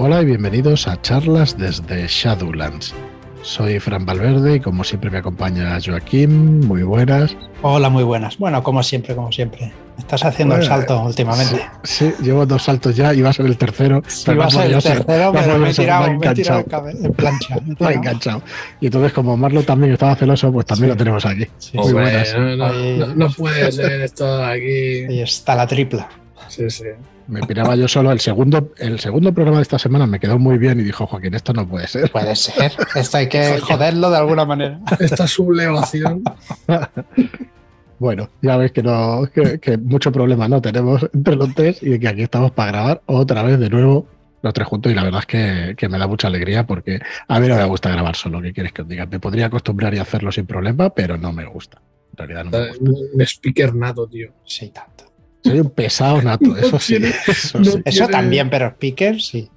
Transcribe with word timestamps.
Hola 0.00 0.22
y 0.22 0.26
bienvenidos 0.26 0.86
a 0.86 1.02
charlas 1.02 1.58
desde 1.58 2.06
Shadowlands. 2.06 2.94
Soy 3.42 3.80
Fran 3.80 4.06
Valverde 4.06 4.54
y 4.54 4.60
como 4.60 4.84
siempre 4.84 5.10
me 5.10 5.18
acompaña 5.18 5.76
Joaquín. 5.84 6.60
Muy 6.68 6.84
buenas. 6.84 7.36
Hola, 7.62 7.88
muy 7.88 8.04
buenas. 8.04 8.38
Bueno, 8.38 8.62
como 8.62 8.84
siempre, 8.84 9.16
como 9.16 9.32
siempre. 9.32 9.72
Estás 9.98 10.24
haciendo 10.24 10.54
el 10.54 10.62
salto 10.62 11.02
últimamente. 11.02 11.68
Sí, 11.82 12.14
llevo 12.22 12.46
dos 12.46 12.62
saltos 12.62 12.94
ya 12.94 13.12
y 13.12 13.22
va 13.22 13.30
a 13.30 13.32
ser 13.32 13.46
el 13.46 13.58
tercero. 13.58 14.00
Sí, 14.06 14.32
va 14.34 14.46
a 14.46 14.50
ser 14.50 14.70
el 14.70 14.80
tercero, 14.80 15.32
pero 15.32 15.58
me 15.58 15.70
he 15.70 15.74
tirado, 15.74 16.14
me 16.16 16.26
he 16.28 16.34
tirado 16.34 16.64
en 16.86 17.12
plancha. 17.12 17.56
Me 17.80 17.90
he 17.90 17.94
enganchado. 17.94 18.42
Y 18.80 18.86
entonces, 18.86 19.12
como 19.12 19.36
Marlo 19.36 19.64
también 19.64 19.94
estaba 19.94 20.14
celoso, 20.14 20.52
pues 20.52 20.64
también 20.64 20.90
lo 20.90 20.96
tenemos 20.96 21.26
aquí. 21.26 21.44
muy 21.74 21.92
buenas. 21.92 22.36
No, 22.38 22.54
no, 22.56 23.14
no, 23.16 23.30
puede 23.30 23.72
ser 23.72 24.00
esto 24.02 24.44
aquí. 24.44 25.06
Ahí 25.08 25.22
está 25.22 25.56
la 25.56 25.66
tripla. 25.66 26.08
Sí, 26.48 26.68
sí 26.70 26.84
me 27.28 27.42
piraba 27.42 27.76
yo 27.76 27.86
solo. 27.86 28.10
El 28.10 28.20
segundo, 28.20 28.72
el 28.78 28.98
segundo 28.98 29.32
programa 29.32 29.58
de 29.58 29.62
esta 29.62 29.78
semana 29.78 30.06
me 30.06 30.18
quedó 30.18 30.38
muy 30.38 30.58
bien 30.58 30.80
y 30.80 30.82
dijo, 30.82 31.06
Joaquín, 31.06 31.34
esto 31.34 31.52
no 31.52 31.68
puede 31.68 31.86
ser. 31.86 32.10
Puede 32.10 32.34
ser. 32.34 32.72
Esto 32.94 33.18
hay 33.18 33.28
que 33.28 33.60
joderlo 33.60 34.10
de 34.10 34.16
alguna 34.16 34.44
manera. 34.44 34.80
Esta 34.98 35.26
sublevación. 35.28 36.24
bueno, 37.98 38.30
ya 38.42 38.56
veis 38.56 38.72
que 38.72 38.82
no, 38.82 39.28
que, 39.32 39.78
mucho 39.78 40.10
problema 40.10 40.48
no 40.48 40.60
tenemos 40.60 41.08
entre 41.12 41.36
los 41.36 41.54
tres 41.54 41.82
y 41.82 41.98
que 41.98 42.08
aquí 42.08 42.22
estamos 42.22 42.50
para 42.50 42.72
grabar 42.72 43.02
otra 43.06 43.42
vez 43.42 43.60
de 43.60 43.68
nuevo 43.68 44.06
los 44.40 44.54
tres 44.54 44.68
juntos 44.68 44.90
y 44.92 44.94
la 44.94 45.02
verdad 45.02 45.24
es 45.28 45.76
que, 45.76 45.88
me 45.88 45.98
da 45.98 46.06
mucha 46.06 46.28
alegría 46.28 46.66
porque 46.66 47.00
a 47.26 47.40
mí 47.40 47.48
no 47.48 47.56
me 47.56 47.64
gusta 47.64 47.90
grabar 47.90 48.16
solo, 48.16 48.40
¿qué 48.40 48.52
quieres 48.52 48.72
que 48.72 48.82
os 48.82 48.88
diga? 48.88 49.04
Me 49.04 49.20
podría 49.20 49.46
acostumbrar 49.46 49.92
y 49.94 49.98
hacerlo 49.98 50.32
sin 50.32 50.46
problema, 50.46 50.90
pero 50.90 51.18
no 51.18 51.32
me 51.32 51.44
gusta. 51.44 51.82
En 52.12 52.16
realidad 52.16 52.44
no 52.44 52.50
me 52.52 52.68
gusta. 52.68 52.84
Un 53.14 53.20
speaker 53.22 53.74
nato, 53.74 54.06
tío. 54.06 54.32
Sí, 54.44 54.70
tanto. 54.70 55.07
Soy 55.44 55.60
un 55.60 55.70
pesado 55.70 56.20
nato, 56.22 56.56
eso 56.56 56.78
sí. 56.78 56.96
Eso, 57.84 58.08
también, 58.08 58.50
pero 58.50 58.68
speaker 58.68 59.20
sí. 59.20 59.48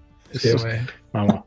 vamos, 1.11 1.43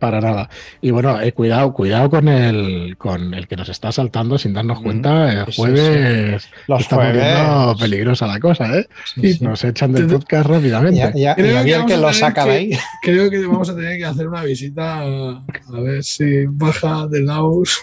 para 0.00 0.20
nada. 0.20 0.48
Y 0.80 0.90
bueno, 0.90 1.20
eh, 1.20 1.32
cuidado, 1.32 1.72
cuidado 1.72 2.10
con 2.10 2.26
el 2.26 2.96
con 2.96 3.34
el 3.34 3.46
que 3.46 3.56
nos 3.56 3.68
está 3.68 3.92
saltando 3.92 4.38
sin 4.38 4.54
darnos 4.54 4.80
cuenta. 4.80 5.44
El 5.44 5.54
jueves 5.54 6.48
Los 6.66 6.80
está 6.80 6.96
poniendo 6.96 7.76
peligrosa 7.78 8.26
la 8.26 8.40
cosa, 8.40 8.78
¿eh? 8.78 8.88
Y 9.16 9.44
nos 9.44 9.62
echan 9.62 9.92
del 9.92 10.08
podcast 10.08 10.48
rápidamente. 10.48 11.12
creo 11.36 11.64
que, 11.64 11.86
que 11.86 11.96
lo 11.96 12.12
saca 12.12 12.44
de 12.46 12.52
ahí. 12.52 12.70
Creo 13.02 13.30
que 13.30 13.46
vamos 13.46 13.68
a 13.68 13.76
tener 13.76 13.98
que 13.98 14.06
hacer 14.06 14.26
una 14.26 14.42
visita 14.42 15.00
a, 15.00 15.42
ver 15.80 16.02
si 16.02 16.46
baja 16.46 17.06
de 17.06 17.22
Laos. 17.22 17.78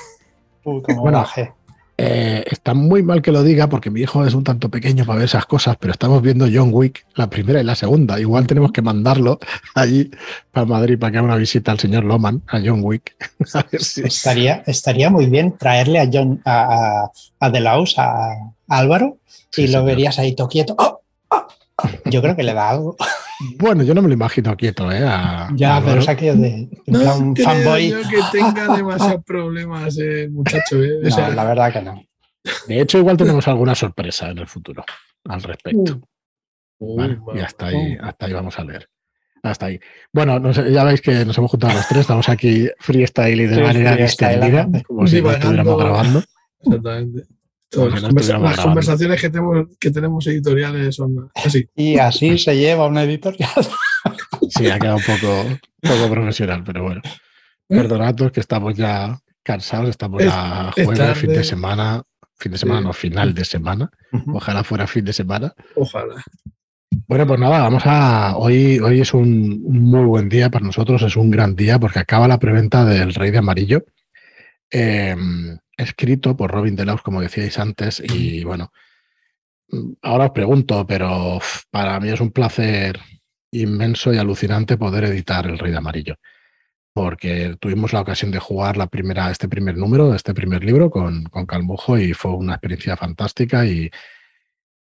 bueno, 0.63 1.19
baje. 1.19 1.53
Eh, 1.99 2.43
está 2.45 2.75
muy 2.75 3.01
mal 3.01 3.23
que 3.23 3.31
lo 3.31 3.41
diga 3.41 3.67
porque 3.69 3.89
mi 3.89 4.01
hijo 4.01 4.23
es 4.23 4.35
un 4.35 4.43
tanto 4.43 4.69
pequeño 4.69 5.03
para 5.03 5.17
ver 5.17 5.25
esas 5.25 5.47
cosas, 5.47 5.77
pero 5.79 5.91
estamos 5.91 6.21
viendo 6.21 6.45
John 6.51 6.69
Wick, 6.71 7.07
la 7.15 7.27
primera 7.27 7.59
y 7.59 7.63
la 7.63 7.73
segunda. 7.73 8.19
Igual 8.19 8.45
tenemos 8.45 8.71
que 8.71 8.83
mandarlo 8.83 9.39
allí 9.73 10.11
para 10.51 10.67
Madrid 10.67 10.99
para 10.99 11.11
que 11.11 11.17
haga 11.17 11.25
una 11.25 11.37
visita 11.37 11.71
al 11.71 11.79
señor 11.79 12.03
Loman, 12.03 12.43
a 12.47 12.59
John 12.63 12.81
Wick. 12.83 13.15
estaría, 13.71 14.63
estaría 14.67 15.09
muy 15.09 15.25
bien 15.25 15.57
traerle 15.57 15.99
a 15.99 16.09
John, 16.11 16.39
a, 16.45 17.09
a, 17.39 17.49
Delaus, 17.49 17.97
a, 17.97 18.53
Álvaro, 18.67 19.17
y 19.55 19.67
lo 19.67 19.83
verías 19.83 20.19
ahí 20.19 20.35
todo 20.35 20.49
quieto. 20.49 20.75
¡Oh! 20.77 21.01
¡Oh! 21.29 21.47
Yo 22.05 22.21
creo 22.21 22.35
que 22.35 22.43
le 22.43 22.53
da 22.53 22.69
algo. 22.69 22.95
Bueno, 23.57 23.83
yo 23.83 23.93
no 23.93 24.01
me 24.01 24.07
lo 24.07 24.13
imagino 24.13 24.55
quieto, 24.55 24.91
¿eh? 24.91 24.99
ya, 25.55 25.81
pero 25.85 25.99
es 25.99 26.09
aquello 26.09 26.35
de 26.35 26.69
no 26.87 27.33
fanboy. 27.35 27.89
Yo 27.89 28.01
que 28.01 28.19
tenga 28.31 28.75
demasiados 28.75 29.23
problemas, 29.23 29.97
eh, 29.99 30.27
muchacho. 30.31 30.81
¿eh? 30.81 30.99
no, 31.03 31.31
la 31.31 31.43
verdad 31.43 31.73
que 31.73 31.81
no. 31.81 32.03
De 32.67 32.81
hecho, 32.81 32.97
igual 32.97 33.17
tenemos 33.17 33.47
alguna 33.47 33.75
sorpresa 33.75 34.29
en 34.29 34.39
el 34.39 34.47
futuro 34.47 34.83
al 35.25 35.43
respecto. 35.43 36.01
Uh. 36.79 37.35
y 37.35 37.39
hasta 37.39 37.67
ahí, 37.67 37.97
hasta 37.99 38.25
ahí 38.25 38.33
vamos 38.33 38.57
a 38.57 38.63
leer. 38.63 38.89
Hasta 39.43 39.67
ahí. 39.67 39.79
Bueno, 40.11 40.51
ya 40.51 40.83
veis 40.83 41.01
que 41.01 41.25
nos 41.25 41.37
hemos 41.37 41.51
juntado 41.51 41.73
los 41.73 41.87
tres, 41.87 42.01
estamos 42.01 42.27
aquí 42.29 42.69
freestyle 42.79 43.41
y 43.41 43.45
de 43.45 43.61
manera 43.61 43.95
distendida, 43.95 44.67
como 44.85 45.05
si 45.07 45.17
estuviéramos 45.17 45.77
grabando. 45.77 46.23
Exactamente 46.59 47.36
las, 47.71 48.59
conversaciones 48.59 49.21
que 49.21 49.29
tenemos, 49.29 49.67
que 49.79 49.91
tenemos 49.91 50.25
editoriales 50.27 50.95
son 50.95 51.29
así. 51.35 51.69
Y 51.75 51.97
así 51.97 52.37
se 52.37 52.55
lleva 52.55 52.87
una 52.87 53.03
editorial. 53.03 53.49
Sí, 54.49 54.69
ha 54.69 54.79
quedado 54.79 54.97
un 54.97 55.03
poco, 55.03 55.59
poco 55.81 56.09
profesional, 56.09 56.63
pero 56.63 56.83
bueno. 56.83 57.01
Perdonad 57.67 58.15
que 58.31 58.39
estamos 58.39 58.75
ya 58.75 59.19
cansados, 59.43 59.89
estamos 59.89 60.23
ya 60.23 60.71
jueves, 60.73 61.17
fin 61.17 61.29
de 61.31 61.43
semana, 61.43 62.03
fin 62.37 62.51
de 62.53 62.57
semana, 62.57 62.81
no, 62.81 62.93
final 62.93 63.33
de 63.33 63.43
semana. 63.43 63.91
Ojalá 64.27 64.63
fuera 64.63 64.87
fin 64.87 65.03
de 65.03 65.13
semana. 65.13 65.53
Ojalá. 65.75 66.23
Bueno, 67.07 67.27
pues 67.27 67.39
nada, 67.39 67.59
vamos 67.59 67.83
a. 67.85 68.37
Hoy, 68.37 68.79
hoy 68.79 69.01
es 69.01 69.13
un, 69.13 69.61
muy 69.63 70.05
buen 70.05 70.29
día 70.29 70.49
para 70.49 70.65
nosotros, 70.65 71.01
es 71.01 71.15
un 71.15 71.29
gran 71.29 71.55
día 71.55 71.79
porque 71.79 71.99
acaba 71.99 72.27
la 72.27 72.39
preventa 72.39 72.85
del 72.85 73.13
Rey 73.13 73.31
de 73.31 73.37
Amarillo. 73.37 73.83
Eh, 74.71 75.15
escrito 75.77 76.35
por 76.35 76.51
Robin 76.51 76.75
Delaus, 76.75 77.01
como 77.01 77.21
decíais 77.21 77.57
antes, 77.59 78.01
y 78.03 78.43
bueno, 78.43 78.71
ahora 80.01 80.25
os 80.25 80.31
pregunto, 80.31 80.85
pero 80.87 81.39
para 81.69 81.99
mí 81.99 82.09
es 82.09 82.19
un 82.19 82.31
placer 82.31 82.99
inmenso 83.51 84.13
y 84.13 84.17
alucinante 84.17 84.77
poder 84.77 85.05
editar 85.05 85.45
El 85.45 85.59
Rey 85.59 85.71
de 85.71 85.77
Amarillo, 85.77 86.15
porque 86.93 87.55
tuvimos 87.59 87.93
la 87.93 88.01
ocasión 88.01 88.31
de 88.31 88.39
jugar 88.39 88.77
la 88.77 88.87
primera, 88.87 89.29
este 89.31 89.47
primer 89.47 89.77
número, 89.77 90.15
este 90.15 90.33
primer 90.33 90.63
libro 90.63 90.89
con, 90.89 91.25
con 91.25 91.45
Calmujo 91.45 91.97
y 91.97 92.13
fue 92.13 92.31
una 92.31 92.53
experiencia 92.53 92.97
fantástica 92.97 93.65
y, 93.65 93.89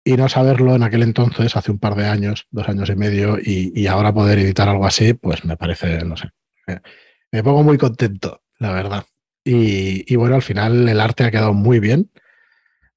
y 0.07 0.15
no 0.17 0.29
saberlo 0.29 0.75
en 0.75 0.83
aquel 0.83 1.01
entonces, 1.01 1.55
hace 1.55 1.71
un 1.71 1.79
par 1.79 1.95
de 1.95 2.05
años, 2.05 2.47
dos 2.51 2.69
años 2.69 2.89
y 2.89 2.95
medio, 2.95 3.37
y, 3.41 3.87
ahora 3.87 4.13
poder 4.13 4.37
editar 4.37 4.69
algo 4.69 4.85
así, 4.85 5.15
pues 5.15 5.43
me 5.45 5.57
parece, 5.57 6.05
no 6.05 6.15
sé, 6.15 6.29
me 7.31 7.43
pongo 7.43 7.63
muy 7.63 7.77
contento, 7.79 8.43
la 8.59 8.71
verdad. 8.71 9.05
Y, 9.47 10.15
bueno, 10.15 10.35
al 10.35 10.41
final 10.41 10.89
el 10.89 10.99
arte 10.99 11.23
ha 11.23 11.31
quedado 11.31 11.53
muy 11.53 11.79
bien. 11.79 12.11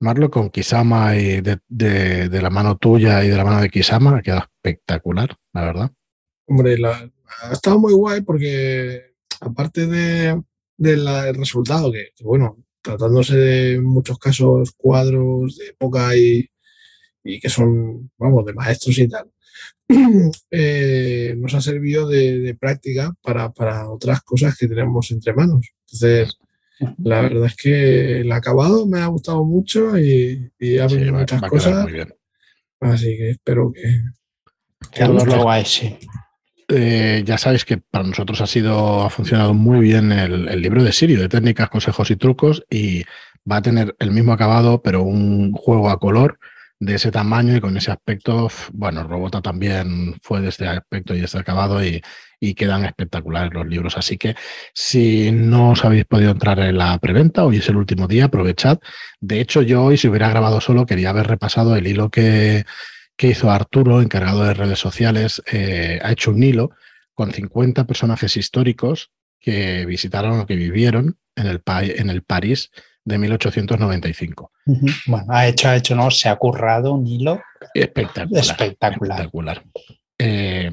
Marlo, 0.01 0.31
con 0.31 0.49
Kisama 0.49 1.17
y 1.17 1.43
de, 1.43 2.41
la 2.41 2.51
mano 2.51 2.79
tuya 2.79 3.23
y 3.23 3.29
de 3.29 3.37
la 3.37 3.45
mano 3.45 3.61
de 3.61 3.69
Kisama, 3.69 4.17
ha 4.17 4.23
quedado 4.23 4.47
espectacular, 4.57 5.37
la 5.53 5.65
verdad. 5.65 5.93
Hombre, 6.47 6.79
ha 6.85 7.53
estado 7.53 7.79
muy 7.79 7.93
guay 7.93 8.23
porque 8.23 9.13
aparte 9.41 9.87
del 9.87 10.45
de, 10.79 11.33
resultado, 11.35 11.93
que, 11.93 12.13
bueno, 12.23 12.57
tratándose 12.81 13.37
de 13.37 13.81
muchos 13.81 14.19
casos 14.19 14.73
cuadros 14.75 15.59
de 15.59 15.67
época 15.67 16.17
y, 16.17 16.49
que 17.41 17.49
son, 17.49 18.11
vamos, 18.17 18.45
de 18.47 18.55
maestros 18.55 18.99
y 18.99 19.09
tal, 19.09 19.31
eh, 20.51 21.35
nos 21.37 21.55
ha 21.55 21.61
servido 21.61 22.09
de, 22.09 22.57
práctica 22.59 23.15
para, 23.23 23.51
para, 23.53 23.89
otras 23.89 24.23
cosas 24.23 24.57
que 24.57 24.69
tenemos 24.69 25.11
entre 25.11 25.35
manos. 25.35 25.69
Entonces, 25.87 26.39
la 27.03 27.23
verdad 27.23 27.47
es 27.47 27.57
que 27.57 28.21
el 28.21 28.33
acabado 28.33 28.87
me 28.87 29.01
ha 29.01 29.07
gustado 29.07 29.45
mucho 29.45 29.99
y, 29.99 30.51
ha 30.79 30.85
habido 30.85 31.13
muchas 31.13 31.43
cosas. 31.43 31.87
Así 32.81 33.17
que 33.17 33.31
espero 33.31 33.73
que. 33.73 35.07
lo 35.07 35.43
guay, 35.43 35.65
sí. 35.65 35.97
Eh, 36.71 37.23
ya 37.25 37.39
sabéis 37.39 37.65
que 37.65 37.79
para 37.79 38.05
nosotros 38.05 38.43
ha 38.43 38.47
sido, 38.47 39.03
ha 39.03 39.09
funcionado 39.09 39.55
muy 39.55 39.81
bien 39.81 40.13
el, 40.13 40.49
el, 40.49 40.61
libro 40.61 40.85
de 40.85 40.93
Sirio, 40.93 41.19
de 41.19 41.29
técnicas, 41.31 41.71
consejos 41.71 42.11
y 42.11 42.17
trucos, 42.17 42.63
y 42.69 43.05
va 43.51 43.57
a 43.57 43.63
tener 43.63 43.97
el 43.99 44.11
mismo 44.11 44.35
acabado, 44.35 44.83
pero 44.83 45.03
un 45.03 45.53
juego 45.53 45.89
a 45.89 45.99
color 45.99 46.39
de 46.81 46.95
ese 46.95 47.11
tamaño 47.11 47.57
y 47.57 47.61
con 47.61 47.77
ese 47.77 47.91
aspecto, 47.91 48.49
bueno, 48.73 49.03
Robota 49.03 49.43
también 49.43 50.15
fue 50.23 50.41
de 50.41 50.49
este 50.49 50.67
aspecto 50.67 51.15
y 51.15 51.21
este 51.23 51.39
acabado 51.39 51.85
y, 51.85 52.01
quedan 52.55 52.85
espectaculares 52.85 53.53
los 53.53 53.67
libros. 53.67 53.97
Así 53.97 54.17
que 54.17 54.37
si 54.73 55.33
no 55.33 55.71
os 55.71 55.85
habéis 55.85 56.05
podido 56.05 56.31
entrar 56.31 56.61
en 56.61 56.79
la 56.79 56.97
preventa, 56.99 57.45
hoy 57.45 57.57
es 57.57 57.69
el 57.69 57.77
último 57.77 58.07
día, 58.07 58.27
aprovechad. 58.27 58.79
De 59.21 59.41
hecho, 59.41 59.63
yo 59.63 59.83
hoy, 59.83 59.97
si 59.97 60.07
hubiera 60.07 60.29
grabado 60.29 60.61
solo, 60.61 60.87
quería 60.87 61.11
haber 61.11 61.27
repasado 61.27 61.75
el 61.75 61.89
hilo 61.89 62.11
que, 62.11 62.65
hizo 63.21 63.51
Arturo, 63.51 64.01
encargado 64.01 64.45
de 64.45 64.55
redes 64.55 64.79
sociales. 64.79 65.43
Eh, 65.51 65.99
ha 66.03 66.13
hecho 66.13 66.31
un 66.31 66.43
hilo 66.43 66.71
con 67.13 67.33
50 67.33 67.87
personajes 67.89 68.37
históricos 68.37 69.11
que 69.41 69.85
visitaron 69.85 70.39
o 70.39 70.47
que 70.47 70.55
vivieron 70.55 71.19
en 71.35 71.47
el, 71.49 71.63
en 71.67 72.11
el 72.11 72.23
París 72.23 72.71
de 73.09 73.19
1895. 73.19 74.53
Bueno, 75.07 75.27
ha 75.29 75.47
hecho, 75.47 75.69
ha 75.69 75.77
hecho, 75.77 75.97
¿no? 75.97 76.11
Se 76.11 76.29
ha 76.29 76.37
currado 76.37 76.93
un 76.93 77.07
hilo 77.07 77.41
espectacular. 77.75 78.45
Espectacular. 78.45 79.65
Eh, 80.19 80.71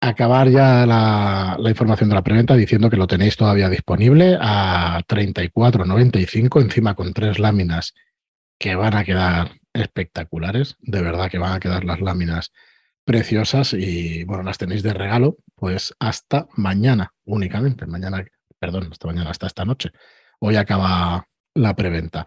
acabar 0.00 0.48
ya 0.48 0.86
la, 0.86 1.56
información 1.68 2.08
de 2.08 2.14
la 2.14 2.22
preventa 2.22 2.56
diciendo 2.56 2.88
que 2.88 2.96
lo 2.96 3.06
tenéis 3.06 3.36
todavía 3.36 3.68
disponible 3.68 4.38
a 4.40 5.02
34.95, 5.06 6.62
encima 6.62 6.94
con 6.94 7.12
tres 7.12 7.38
láminas 7.38 7.94
que 8.58 8.74
van 8.74 8.96
a 8.96 9.04
quedar 9.04 9.52
espectaculares. 9.74 10.76
De 10.80 11.02
verdad 11.02 11.30
que 11.30 11.38
van 11.38 11.52
a 11.52 11.60
quedar 11.60 11.84
las 11.84 12.00
láminas 12.00 12.52
preciosas 13.04 13.74
y 13.74 14.24
bueno, 14.24 14.42
las 14.42 14.58
tenéis 14.58 14.82
de 14.82 14.94
regalo 14.94 15.36
pues 15.54 15.94
hasta 15.98 16.46
mañana 16.56 17.12
únicamente. 17.24 17.86
Mañana, 17.86 18.24
perdón, 18.58 18.88
hasta 18.90 19.06
mañana, 19.06 19.30
hasta 19.30 19.46
esta 19.46 19.64
noche. 19.64 19.90
Hoy 20.40 20.56
acaba 20.56 21.26
la 21.54 21.74
preventa. 21.74 22.26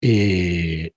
Y, 0.00 0.92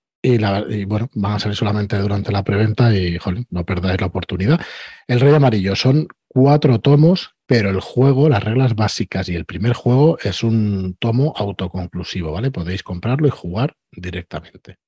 bueno, 0.86 1.08
van 1.14 1.34
a 1.34 1.38
salir 1.38 1.56
solamente 1.56 1.96
durante 1.98 2.32
la 2.32 2.42
preventa 2.42 2.94
y, 2.94 3.18
no 3.50 3.64
perdáis 3.64 4.00
la 4.00 4.08
oportunidad. 4.08 4.60
El 5.06 5.20
Rey 5.20 5.32
Amarillo 5.34 5.76
son 5.76 6.08
cuatro 6.28 6.80
tomos, 6.80 7.36
pero 7.46 7.70
el 7.70 7.80
juego, 7.80 8.28
las 8.28 8.42
reglas 8.42 8.74
básicas 8.74 9.28
y 9.28 9.36
el 9.36 9.44
primer 9.44 9.74
juego 9.74 10.18
es 10.22 10.42
un 10.42 10.96
tomo 10.98 11.32
autoconclusivo, 11.36 12.32
¿vale? 12.32 12.50
Podéis 12.50 12.82
comprarlo 12.82 13.28
y 13.28 13.30
jugar 13.30 13.76
directamente. 13.92 14.78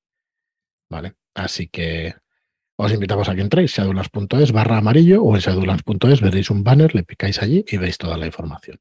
¿Vale? 0.89 1.13
Así 1.33 1.67
que 1.67 2.15
os 2.75 2.91
invitamos 2.91 3.29
a 3.29 3.35
que 3.35 3.41
entréis, 3.41 3.71
shadowlands.es 3.71 4.51
barra 4.51 4.77
amarillo 4.77 5.21
o 5.23 5.35
en 5.35 5.41
shadowlands.es 5.41 6.21
veréis 6.21 6.49
un 6.49 6.63
banner, 6.63 6.95
le 6.95 7.03
picáis 7.03 7.41
allí 7.41 7.63
y 7.67 7.77
veis 7.77 7.97
toda 7.97 8.17
la 8.17 8.25
información. 8.25 8.79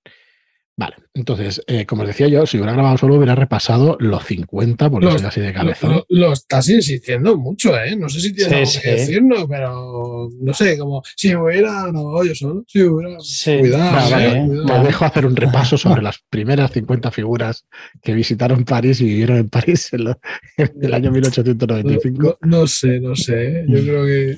Vale, 0.80 0.94
entonces, 1.12 1.60
eh, 1.66 1.86
como 1.86 2.02
os 2.02 2.08
decía 2.08 2.28
yo, 2.28 2.46
si 2.46 2.56
hubiera 2.56 2.72
grabado 2.72 2.96
solo 2.98 3.16
hubiera 3.16 3.34
repasado 3.34 3.96
los 3.98 4.24
50, 4.24 4.88
porque 4.88 5.10
soy 5.10 5.26
así 5.26 5.40
de 5.40 5.52
cabeza. 5.52 5.88
Lo, 5.88 6.06
lo, 6.08 6.32
estás 6.32 6.68
insistiendo 6.68 7.36
mucho, 7.36 7.76
¿eh? 7.76 7.96
No 7.96 8.08
sé 8.08 8.20
si 8.20 8.32
tienes 8.32 8.70
sí, 8.70 8.78
algo 8.78 8.84
que 8.84 8.90
decirnos, 9.00 9.46
pero 9.48 10.28
no 10.40 10.54
sé, 10.54 10.78
como 10.78 11.02
si 11.16 11.34
hubiera 11.34 11.82
grabado 11.88 12.22
yo 12.22 12.32
solo, 12.36 12.64
si 12.68 12.80
hubiera. 12.84 13.16
Sí. 13.18 13.58
Cuidado, 13.58 13.92
Vale, 13.92 14.10
vale, 14.28 14.46
cuidado. 14.46 14.66
Te 14.82 14.86
dejo 14.86 15.04
hacer 15.04 15.26
un 15.26 15.34
repaso 15.34 15.76
sobre 15.76 16.00
las 16.00 16.20
primeras 16.30 16.70
50 16.70 17.10
figuras 17.10 17.66
que 18.00 18.14
visitaron 18.14 18.64
París 18.64 19.00
y 19.00 19.06
vivieron 19.06 19.38
en 19.38 19.48
París 19.48 19.92
en, 19.92 20.04
lo- 20.04 20.20
en 20.58 20.70
el 20.80 20.94
año 20.94 21.06
No, 21.10 21.14
1895. 21.14 22.38
no- 22.42 22.48
no 22.60 22.66
sé, 22.68 23.00
no 23.00 23.16
sé. 23.16 23.62
¿eh? 23.62 23.64
Yo 23.66 23.82
creo 23.82 24.04
que. 24.06 24.36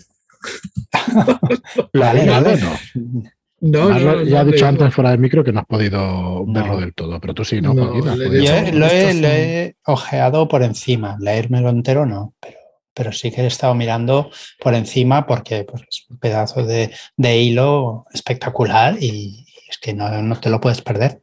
La 1.93 2.15
vale. 2.15 2.57
no. 2.57 3.23
No, 3.61 3.91
ya 4.25 4.41
ha 4.41 4.45
no, 4.45 4.51
dicho 4.51 4.67
antes 4.67 4.95
fuera 4.95 5.11
de 5.11 5.19
micro 5.19 5.45
que 5.45 5.53
no 5.53 5.61
has 5.61 5.67
podido 5.67 6.45
No. 6.47 6.53
verlo 6.53 6.81
del 6.81 6.95
todo, 6.95 7.21
pero 7.21 7.35
tú 7.35 7.45
sí, 7.45 7.61
¿no? 7.61 7.75
Joaquín? 7.75 8.19
Le 8.19 8.43
Yo 8.43 8.53
lo 8.73 8.87
he, 8.87 9.15
lo 9.15 9.29
he 9.29 9.77
ojeado 9.85 10.49
por 10.49 10.63
encima, 10.63 11.19
leérmelo 11.21 11.69
entero 11.69 12.07
no, 12.07 12.35
pero, 12.41 12.57
pero 12.95 13.13
sí 13.13 13.31
que 13.31 13.43
he 13.43 13.47
estado 13.47 13.75
mirando 13.75 14.31
por 14.59 14.75
encima 14.75 15.27
porque 15.27 15.65
pues, 15.65 15.83
es 15.83 16.07
un 16.09 16.19
pedazo 16.19 16.65
de, 16.65 16.91
de 17.17 17.39
hilo 17.39 18.07
espectacular 18.15 18.97
y 18.99 19.47
es 19.69 19.77
que 19.79 19.93
no, 19.93 20.09
no 20.23 20.41
te 20.41 20.49
lo 20.49 20.59
puedes 20.59 20.81
perder. 20.81 21.21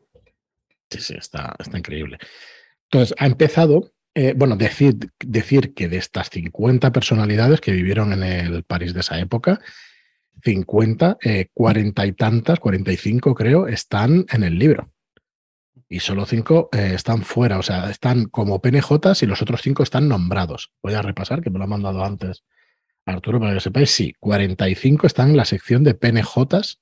Sí, 0.92 1.00
sí, 1.02 1.16
está, 1.18 1.56
está 1.58 1.78
increíble. 1.78 2.20
Entonces, 2.84 3.16
ha 3.18 3.26
empezado, 3.26 3.92
eh, 4.14 4.34
bueno, 4.38 4.56
decir, 4.56 4.96
decir 5.20 5.74
que 5.74 5.90
de 5.90 5.98
estas 5.98 6.30
50 6.30 6.92
personalidades 6.92 7.62
que 7.62 7.72
vivieron 7.72 8.14
en 8.14 8.24
el 8.24 8.64
París 8.64 8.94
de 8.94 9.02
esa 9.02 9.20
época, 9.20 9.60
50, 10.44 11.18
eh, 11.24 11.48
40 11.54 12.06
y 12.06 12.12
tantas, 12.14 12.60
45 12.60 13.34
creo, 13.36 13.68
están 13.68 14.26
en 14.32 14.44
el 14.44 14.58
libro. 14.58 14.92
Y 15.90 16.00
solo 16.02 16.26
5 16.26 16.70
están 16.74 17.24
fuera, 17.24 17.60
o 17.60 17.64
sea, 17.64 17.90
están 17.90 18.26
como 18.26 18.62
PNJs 18.62 19.24
y 19.24 19.26
los 19.26 19.42
otros 19.42 19.62
5 19.62 19.84
están 19.84 20.08
nombrados. 20.10 20.72
Voy 20.84 20.94
a 20.96 21.02
repasar, 21.02 21.42
que 21.42 21.50
me 21.50 21.60
lo 21.60 21.64
ha 21.64 21.68
mandado 21.68 22.04
antes 22.04 22.44
Arturo 23.06 23.40
para 23.40 23.54
que 23.54 23.62
sepáis. 23.62 23.92
Sí, 23.92 24.14
45 24.20 25.08
están 25.08 25.30
en 25.30 25.38
la 25.38 25.46
sección 25.46 25.84
de 25.86 25.94
PNJs 25.94 26.80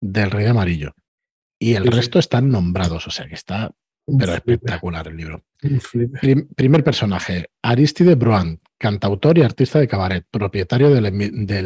del 0.00 0.30
Rey 0.30 0.46
Amarillo. 0.46 0.94
Y 1.58 1.74
el 1.74 1.82
Sí, 1.82 1.88
sí. 1.90 1.94
resto 1.96 2.18
están 2.18 2.48
nombrados, 2.50 3.06
o 3.06 3.10
sea 3.10 3.26
que 3.26 3.34
está 3.34 3.72
pero 4.18 4.32
espectacular 4.32 5.06
el 5.08 5.18
libro. 5.18 5.44
Prim- 6.22 6.48
primer 6.56 6.82
personaje, 6.82 7.50
Aristide 7.60 8.14
Bruant, 8.14 8.60
cantautor 8.78 9.36
y 9.36 9.42
artista 9.42 9.78
de 9.78 9.88
cabaret, 9.88 10.24
propietario 10.30 10.88
del, 10.88 11.04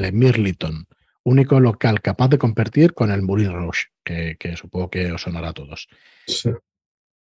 Emir 0.04 0.38
Lytton, 0.40 0.86
único 1.24 1.60
local 1.60 2.00
capaz 2.00 2.28
de 2.28 2.38
competir 2.38 2.94
con 2.94 3.10
el 3.10 3.22
Moulin 3.22 3.52
Rouge, 3.52 3.86
que, 4.04 4.36
que 4.38 4.56
supongo 4.56 4.90
que 4.90 5.12
os 5.12 5.22
sonará 5.22 5.50
a 5.50 5.52
todos. 5.52 5.88
Sí. 6.26 6.50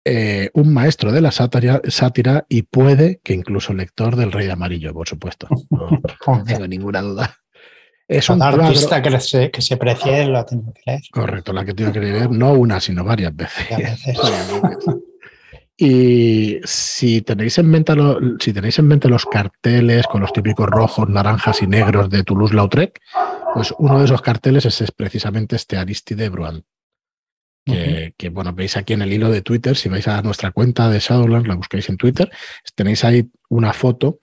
Eh, 0.06 0.50
un 0.52 0.75
maestro 0.75 1.12
de 1.12 1.23
la 1.23 1.31
sátira, 1.31 1.81
sátira 1.88 2.44
y 2.50 2.62
puede 2.62 3.20
que 3.25 3.32
incluso 3.32 3.73
lector 3.73 4.17
del 4.17 4.32
Rey 4.32 4.50
Amarillo, 4.50 4.93
por 4.93 5.08
supuesto. 5.08 5.49
No 6.26 6.44
tengo 6.44 6.67
ninguna 6.67 7.00
duda. 7.00 7.37
Es 8.06 8.29
un 8.29 8.38
cuadro, 8.38 8.64
artista 8.64 9.00
que 9.00 9.19
se, 9.20 9.50
que 9.50 9.62
se 9.62 9.79
precie 9.79 10.26
lo 10.26 10.44
tengo 10.44 10.73
que 10.75 10.82
leer. 10.85 11.00
correcto, 11.11 11.52
la 11.55 11.64
que 11.64 11.73
tengo 11.73 11.91
que 11.91 12.00
leer, 12.00 12.31
no 12.31 12.52
una, 12.52 12.81
sino 12.81 13.02
varias 13.02 13.35
veces. 13.35 13.73
A 13.73 13.76
veces. 13.79 14.19
Y 15.76 16.61
si 16.65 17.23
tenéis 17.23 17.59
en 17.59 17.69
mente 17.69 17.97
lo- 17.97 18.19
si 18.38 18.53
tenéis 18.53 18.79
en 18.79 18.87
mente 18.87 19.09
los 19.09 19.26
carteles 19.26 20.06
con 20.06 20.21
los 20.21 20.32
típicos 20.32 20.69
rojos, 20.69 21.09
naranjas 21.09 21.62
y 21.62 21.67
negros 21.67 22.09
de 22.11 22.23
Toulouse-Lautrec, 22.23 23.00
pues 23.55 23.75
uno 23.79 23.99
de 23.99 24.05
esos 24.05 24.23
carteles 24.23 24.65
es, 24.67 24.81
es 24.81 24.93
precisamente 24.93 25.56
este 25.56 25.76
Aristide 25.76 26.29
Bruant. 26.29 26.65
Que, 27.67 28.15
que, 28.19 28.29
bueno, 28.29 28.53
veis 28.53 28.76
aquí 28.76 28.93
en 28.93 29.00
el 29.03 29.12
hilo 29.12 29.31
de 29.31 29.41
Twitter, 29.41 29.75
si 29.75 29.88
vais 29.88 30.06
a 30.06 30.21
nuestra 30.21 30.50
cuenta 30.53 30.91
de 30.91 30.99
Shadowlands, 30.99 31.49
la 31.49 31.55
buscáis 31.55 31.88
en 31.88 31.97
Twitter, 31.97 32.31
tenéis 32.75 33.05
ahí 33.05 33.31
una 33.49 33.73
foto, 33.73 34.20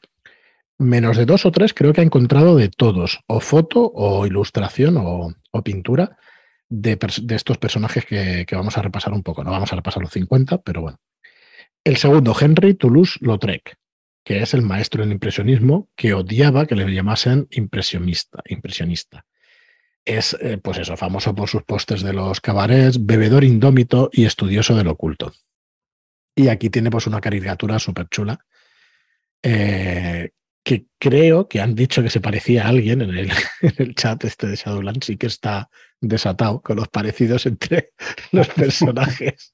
menos 0.78 1.18
de 1.18 1.26
dos 1.26 1.46
o 1.48 1.52
tres, 1.52 1.74
creo 1.74 1.92
que 1.92 2.02
ha 2.02 2.04
encontrado 2.04 2.56
de 2.56 2.70
todos, 2.70 3.20
o 3.28 3.40
foto, 3.40 3.92
o 3.96 4.28
ilustración, 4.28 4.96
o, 4.98 5.34
o 5.52 5.64
pintura 5.64 6.18
de, 6.70 6.98
de 7.24 7.36
estos 7.36 7.58
personajes 7.58 8.06
que, 8.06 8.46
que 8.48 8.56
vamos 8.56 8.78
a 8.78 8.84
repasar 8.84 9.12
un 9.12 9.24
poco. 9.24 9.44
No 9.44 9.50
vamos 9.52 9.74
a 9.74 9.76
repasar 9.76 10.04
los 10.04 10.12
50, 10.12 10.60
pero 10.60 10.82
bueno. 10.84 11.00
El 11.84 11.98
segundo, 11.98 12.36
Henry 12.40 12.76
Toulouse-Lautrec, 12.76 13.76
que 14.24 14.44
es 14.44 14.54
el 14.54 14.62
maestro 14.62 15.04
del 15.04 15.14
impresionismo 15.14 15.90
que 15.96 16.14
odiaba 16.14 16.68
que 16.68 16.76
le 16.76 16.92
llamasen 16.94 17.48
impresionista. 17.52 18.42
impresionista. 18.48 19.26
Es, 20.06 20.36
eh, 20.42 20.58
pues 20.58 20.78
eso, 20.78 20.96
famoso 20.98 21.34
por 21.34 21.50
sus 21.50 21.64
postes 21.64 22.02
de 22.02 22.14
los 22.14 22.40
cabarets, 22.40 23.04
bebedor 23.06 23.44
indómito 23.44 24.10
y 24.12 24.26
estudioso 24.26 24.76
del 24.76 24.88
oculto. 24.88 25.34
Y 26.36 26.48
aquí 26.48 26.70
tiene 26.70 26.92
pues 26.92 27.08
una 27.08 27.22
caricatura 27.22 27.78
súper 27.80 28.08
chula 28.10 28.46
eh, 29.44 30.32
que 30.64 30.86
creo 31.00 31.48
que 31.48 31.62
han 31.62 31.74
dicho 31.74 32.04
que 32.04 32.10
se 32.12 32.22
parecía 32.22 32.66
a 32.66 32.70
alguien 32.70 33.02
en 33.02 33.10
el, 33.10 33.32
en 33.62 33.74
el 33.78 33.96
chat 33.96 34.24
este 34.24 34.48
de 34.48 34.56
Shadowlands, 34.56 35.06
sí 35.06 35.18
que 35.18 35.28
está 35.28 35.70
desatado 36.00 36.62
con 36.62 36.78
los 36.78 36.88
parecidos 36.90 37.46
entre 37.48 37.92
los 38.32 38.48
personajes. 38.56 39.54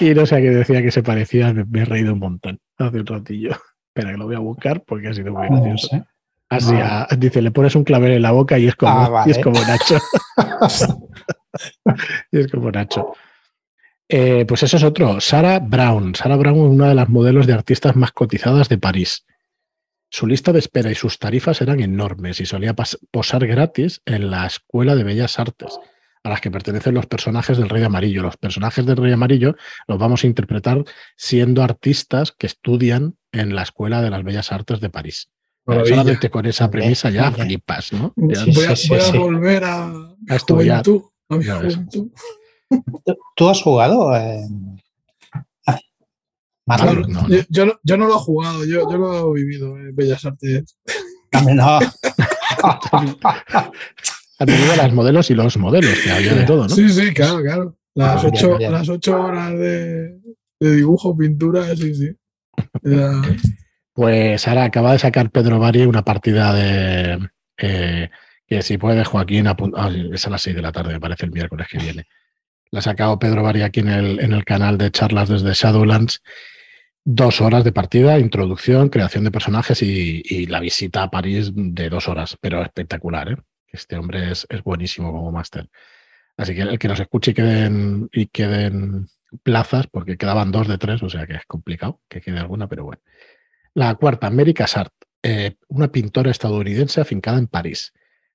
Y 0.00 0.14
no 0.14 0.26
sé 0.26 0.36
a 0.36 0.40
qué 0.40 0.50
decía 0.50 0.82
que 0.82 0.90
se 0.90 1.02
parecía, 1.02 1.52
me, 1.52 1.64
me 1.64 1.82
he 1.82 1.84
reído 1.84 2.12
un 2.14 2.18
montón 2.20 2.58
hace 2.78 3.00
un 3.00 3.06
ratillo. 3.06 3.50
Espera 3.94 4.12
que 4.12 4.18
lo 4.18 4.26
voy 4.26 4.34
a 4.36 4.40
buscar 4.40 4.82
porque 4.84 5.08
ha 5.08 5.14
sido 5.14 5.32
muy 5.32 5.48
No 5.50 5.56
gracioso. 5.62 5.88
sé. 5.88 6.04
Así, 6.48 6.74
a- 6.74 7.06
dice, 7.18 7.40
le 7.42 7.50
pones 7.50 7.74
un 7.76 7.84
clavel 7.84 8.12
en 8.12 8.22
la 8.22 8.32
boca 8.32 8.58
y 8.58 8.66
es 8.68 8.74
como, 8.76 8.92
Ah, 8.92 9.24
y 9.26 9.30
es 9.30 9.38
como 9.38 9.58
Nacho. 9.60 9.98
y 12.32 12.38
es 12.38 12.50
como 12.50 12.70
Nacho. 12.70 13.12
Eh, 14.08 14.44
pues 14.46 14.62
eso 14.62 14.76
es 14.76 14.82
otro, 14.84 15.20
Sarah 15.20 15.58
Brown. 15.60 16.14
Sarah 16.14 16.36
Brown 16.36 16.56
es 16.58 16.70
una 16.74 16.88
de 16.88 16.94
las 16.94 17.08
modelos 17.08 17.46
de 17.46 17.54
artistas 17.54 17.96
más 17.96 18.12
cotizadas 18.12 18.68
de 18.68 18.78
París. 18.78 19.24
Su 20.10 20.26
lista 20.26 20.52
de 20.52 20.58
espera 20.58 20.90
y 20.90 20.94
sus 20.94 21.18
tarifas 21.18 21.62
eran 21.62 21.80
enormes 21.80 22.38
y 22.40 22.46
solía 22.46 22.74
posar 23.10 23.46
gratis 23.46 24.02
en 24.04 24.30
la 24.30 24.46
Escuela 24.46 24.94
de 24.94 25.04
Bellas 25.04 25.38
Artes, 25.38 25.78
a 26.24 26.28
las 26.28 26.40
que 26.40 26.50
pertenecen 26.50 26.94
los 26.94 27.06
personajes 27.06 27.58
del 27.58 27.68
Rey 27.68 27.82
Amarillo. 27.82 28.22
Los 28.22 28.36
personajes 28.36 28.86
del 28.86 28.96
Rey 28.96 29.12
Amarillo 29.12 29.56
los 29.88 29.98
vamos 29.98 30.22
a 30.24 30.26
interpretar 30.26 30.84
siendo 31.16 31.62
artistas 31.62 32.32
que 32.32 32.46
estudian 32.46 33.16
en 33.32 33.54
la 33.54 33.62
Escuela 33.62 34.00
de 34.02 34.10
las 34.10 34.22
Bellas 34.22 34.52
Artes 34.52 34.80
de 34.80 34.90
París. 34.90 35.30
Maravilla. 35.64 35.96
Solamente 35.96 36.30
con 36.30 36.46
esa 36.46 36.70
premisa 36.70 37.10
ya 37.10 37.30
flipas, 37.32 37.92
¿no? 37.92 38.12
Ya- 38.16 38.44
Sí, 38.44 38.52
Voy 38.54 38.64
a, 38.66 38.76
sí, 38.76 38.88
voy 38.88 38.98
a 38.98 39.02
sí. 39.02 39.18
volver 39.18 39.64
a 39.64 39.92
estudiar. 40.28 40.84
juventud. 40.84 41.08
A 41.28 41.36
mi 41.36 41.44
Ya 41.44 41.58
ves. 41.58 41.74
juventud. 41.74 42.08
¿Tú- 43.04 43.16
¿Tú 43.36 43.48
has 43.48 43.62
jugado? 43.62 44.16
eh? 44.16 44.40
Marlon? 46.64 46.94
Claro, 46.94 47.08
no, 47.08 47.22
no. 47.22 47.28
Yo, 47.28 47.42
yo 47.48 47.66
no, 47.66 47.72
yo 47.82 47.96
no 47.96 48.06
lo 48.06 48.14
he 48.16 48.20
jugado, 48.20 48.64
yo, 48.64 48.88
yo 48.88 48.96
lo 48.96 49.36
he 49.36 49.40
vivido 49.40 49.76
en 49.76 49.94
Bellas 49.96 50.24
Artes. 50.24 50.76
No. 51.54 51.80
Tenido 54.46 54.76
las 54.76 54.92
modelos 54.92 55.30
y 55.30 55.34
los 55.34 55.56
modelos, 55.56 55.98
que 56.04 56.10
había 56.10 56.34
de 56.34 56.44
todo, 56.44 56.62
¿no? 56.68 56.74
Sí, 56.74 56.88
sí, 56.88 57.12
claro, 57.12 57.42
claro. 57.42 57.76
Las 57.94 58.24
Ah, 58.24 58.28
ocho, 58.28 58.58
las 58.58 58.88
ocho 58.88 59.22
horas 59.22 59.52
de, 59.52 60.18
de 60.60 60.76
dibujo, 60.76 61.16
pintura, 61.16 61.74
sí, 61.76 61.94
sí. 61.94 62.10
Era- 62.82 63.22
Pues 63.94 64.48
ahora 64.48 64.64
acaba 64.64 64.92
de 64.92 64.98
sacar 64.98 65.30
Pedro 65.30 65.58
Bari 65.58 65.82
una 65.84 66.02
partida 66.02 66.54
de. 66.54 67.28
eh, 67.58 68.08
que 68.46 68.62
si 68.62 68.78
puede, 68.78 69.04
Joaquín, 69.04 69.46
apun- 69.46 69.72
ah, 69.76 69.90
es 70.12 70.26
a 70.26 70.30
las 70.30 70.42
6 70.42 70.56
de 70.56 70.62
la 70.62 70.72
tarde, 70.72 70.94
me 70.94 71.00
parece 71.00 71.26
el 71.26 71.32
miércoles 71.32 71.66
que 71.70 71.78
viene. 71.78 72.04
La 72.70 72.78
ha 72.78 72.82
sacado 72.82 73.18
Pedro 73.18 73.42
Bari 73.42 73.62
aquí 73.62 73.80
en 73.80 73.88
el, 73.88 74.20
en 74.20 74.32
el 74.32 74.44
canal 74.44 74.78
de 74.78 74.90
charlas 74.90 75.28
desde 75.28 75.52
Shadowlands. 75.52 76.22
Dos 77.04 77.40
horas 77.40 77.64
de 77.64 77.72
partida, 77.72 78.18
introducción, 78.18 78.88
creación 78.88 79.24
de 79.24 79.30
personajes 79.30 79.82
y, 79.82 80.22
y 80.24 80.46
la 80.46 80.60
visita 80.60 81.02
a 81.02 81.10
París 81.10 81.50
de 81.54 81.90
dos 81.90 82.08
horas, 82.08 82.36
pero 82.40 82.62
espectacular, 82.62 83.32
¿eh? 83.32 83.36
Este 83.72 83.96
hombre 83.96 84.30
es, 84.30 84.46
es 84.48 84.62
buenísimo 84.62 85.10
como 85.12 85.32
máster. 85.32 85.68
Así 86.36 86.54
que 86.54 86.62
el 86.62 86.78
que 86.78 86.88
nos 86.88 87.00
escuche 87.00 87.32
y 87.32 87.34
queden, 87.34 88.08
y 88.12 88.26
queden 88.26 89.08
plazas, 89.42 89.86
porque 89.86 90.16
quedaban 90.16 90.52
dos 90.52 90.68
de 90.68 90.78
tres, 90.78 91.02
o 91.02 91.08
sea 91.08 91.26
que 91.26 91.34
es 91.34 91.46
complicado 91.46 92.00
que 92.08 92.20
quede 92.20 92.38
alguna, 92.38 92.68
pero 92.68 92.84
bueno. 92.84 93.02
La 93.74 93.94
cuarta, 93.94 94.30
Mary 94.30 94.54
Cassatt, 94.54 94.92
eh, 95.22 95.56
una 95.68 95.88
pintora 95.88 96.30
estadounidense 96.30 97.00
afincada 97.00 97.38
en 97.38 97.46
París. 97.46 97.92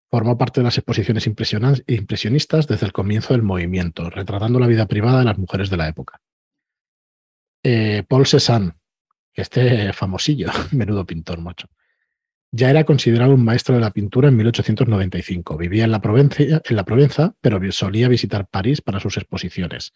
Formó 0.09 0.37
parte 0.37 0.61
de 0.61 0.65
las 0.65 0.77
exposiciones 0.77 1.27
impresionistas 1.27 2.65
desde 2.67 2.85
el 2.85 2.93
comienzo 2.93 3.33
del 3.33 3.43
movimiento, 3.43 4.09
retratando 4.09 4.57
la 4.59 4.67
vida 4.67 4.85
privada 4.85 5.19
de 5.19 5.25
las 5.25 5.37
mujeres 5.37 5.69
de 5.69 5.77
la 5.77 5.87
época. 5.89 6.21
Eh, 7.61 8.03
Paul 8.07 8.25
Cézanne, 8.25 8.71
que 9.33 9.41
este 9.41 9.91
famosillo, 9.91 10.49
menudo 10.71 11.05
pintor, 11.05 11.41
macho. 11.41 11.67
Ya 12.51 12.69
era 12.69 12.85
considerado 12.85 13.33
un 13.33 13.43
maestro 13.43 13.75
de 13.75 13.81
la 13.81 13.91
pintura 13.91 14.29
en 14.29 14.37
1895. 14.37 15.57
Vivía 15.57 15.83
en 15.83 15.91
la 15.91 16.01
Provenza, 16.01 16.43
en 16.43 16.75
la 16.75 16.85
Provenza 16.85 17.35
pero 17.41 17.59
solía 17.71 18.07
visitar 18.07 18.47
París 18.47 18.81
para 18.81 18.99
sus 18.99 19.17
exposiciones. 19.17 19.93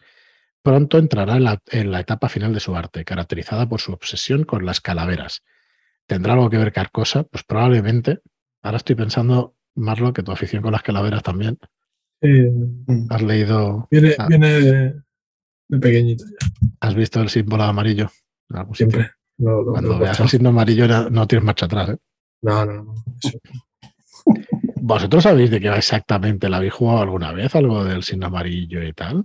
Pronto 0.62 0.98
entrará 0.98 1.36
en 1.36 1.44
la, 1.44 1.62
en 1.70 1.90
la 1.90 2.00
etapa 2.00 2.28
final 2.28 2.52
de 2.52 2.60
su 2.60 2.76
arte, 2.76 3.04
caracterizada 3.04 3.68
por 3.68 3.80
su 3.80 3.92
obsesión 3.92 4.44
con 4.44 4.64
las 4.64 4.80
calaveras. 4.80 5.42
¿Tendrá 6.06 6.34
algo 6.34 6.50
que 6.50 6.58
ver 6.58 6.72
Carcosa? 6.72 7.24
Pues 7.24 7.42
probablemente. 7.42 8.20
Ahora 8.62 8.76
estoy 8.76 8.94
pensando, 8.94 9.56
Marlo, 9.74 10.12
que 10.12 10.22
tu 10.22 10.30
afición 10.30 10.62
con 10.62 10.72
las 10.72 10.82
calaveras 10.82 11.22
también. 11.22 11.58
Eh, 12.20 12.48
Has 13.10 13.22
leído. 13.22 13.88
viene 13.90 14.14
ah, 14.18 14.26
viene 14.28 14.60
de, 14.60 14.94
de 15.68 15.78
pequeñito 15.80 16.24
ya, 16.26 16.46
¿Has 16.80 16.94
visto 16.94 17.20
el 17.20 17.28
símbolo 17.28 17.64
amarillo? 17.64 18.10
siempre. 18.74 19.10
Cuando 19.38 19.98
veas 19.98 20.20
el 20.20 20.28
signo 20.28 20.50
amarillo 20.50 20.86
no, 20.86 21.10
no 21.10 21.26
tienes 21.26 21.44
marcha 21.44 21.66
atrás. 21.66 21.88
¿eh? 21.88 21.96
No, 22.42 22.64
no, 22.66 22.82
no. 22.84 22.94
eso. 23.22 23.38
¿Vosotros 24.84 25.22
sabéis 25.22 25.50
de 25.50 25.60
qué 25.60 25.68
va 25.68 25.76
exactamente? 25.76 26.48
¿La 26.48 26.56
habéis 26.56 26.72
jugado 26.74 27.02
alguna 27.02 27.32
vez? 27.32 27.54
¿Algo 27.54 27.84
del 27.84 28.02
signo 28.02 28.26
amarillo 28.26 28.82
y 28.82 28.92
tal? 28.92 29.24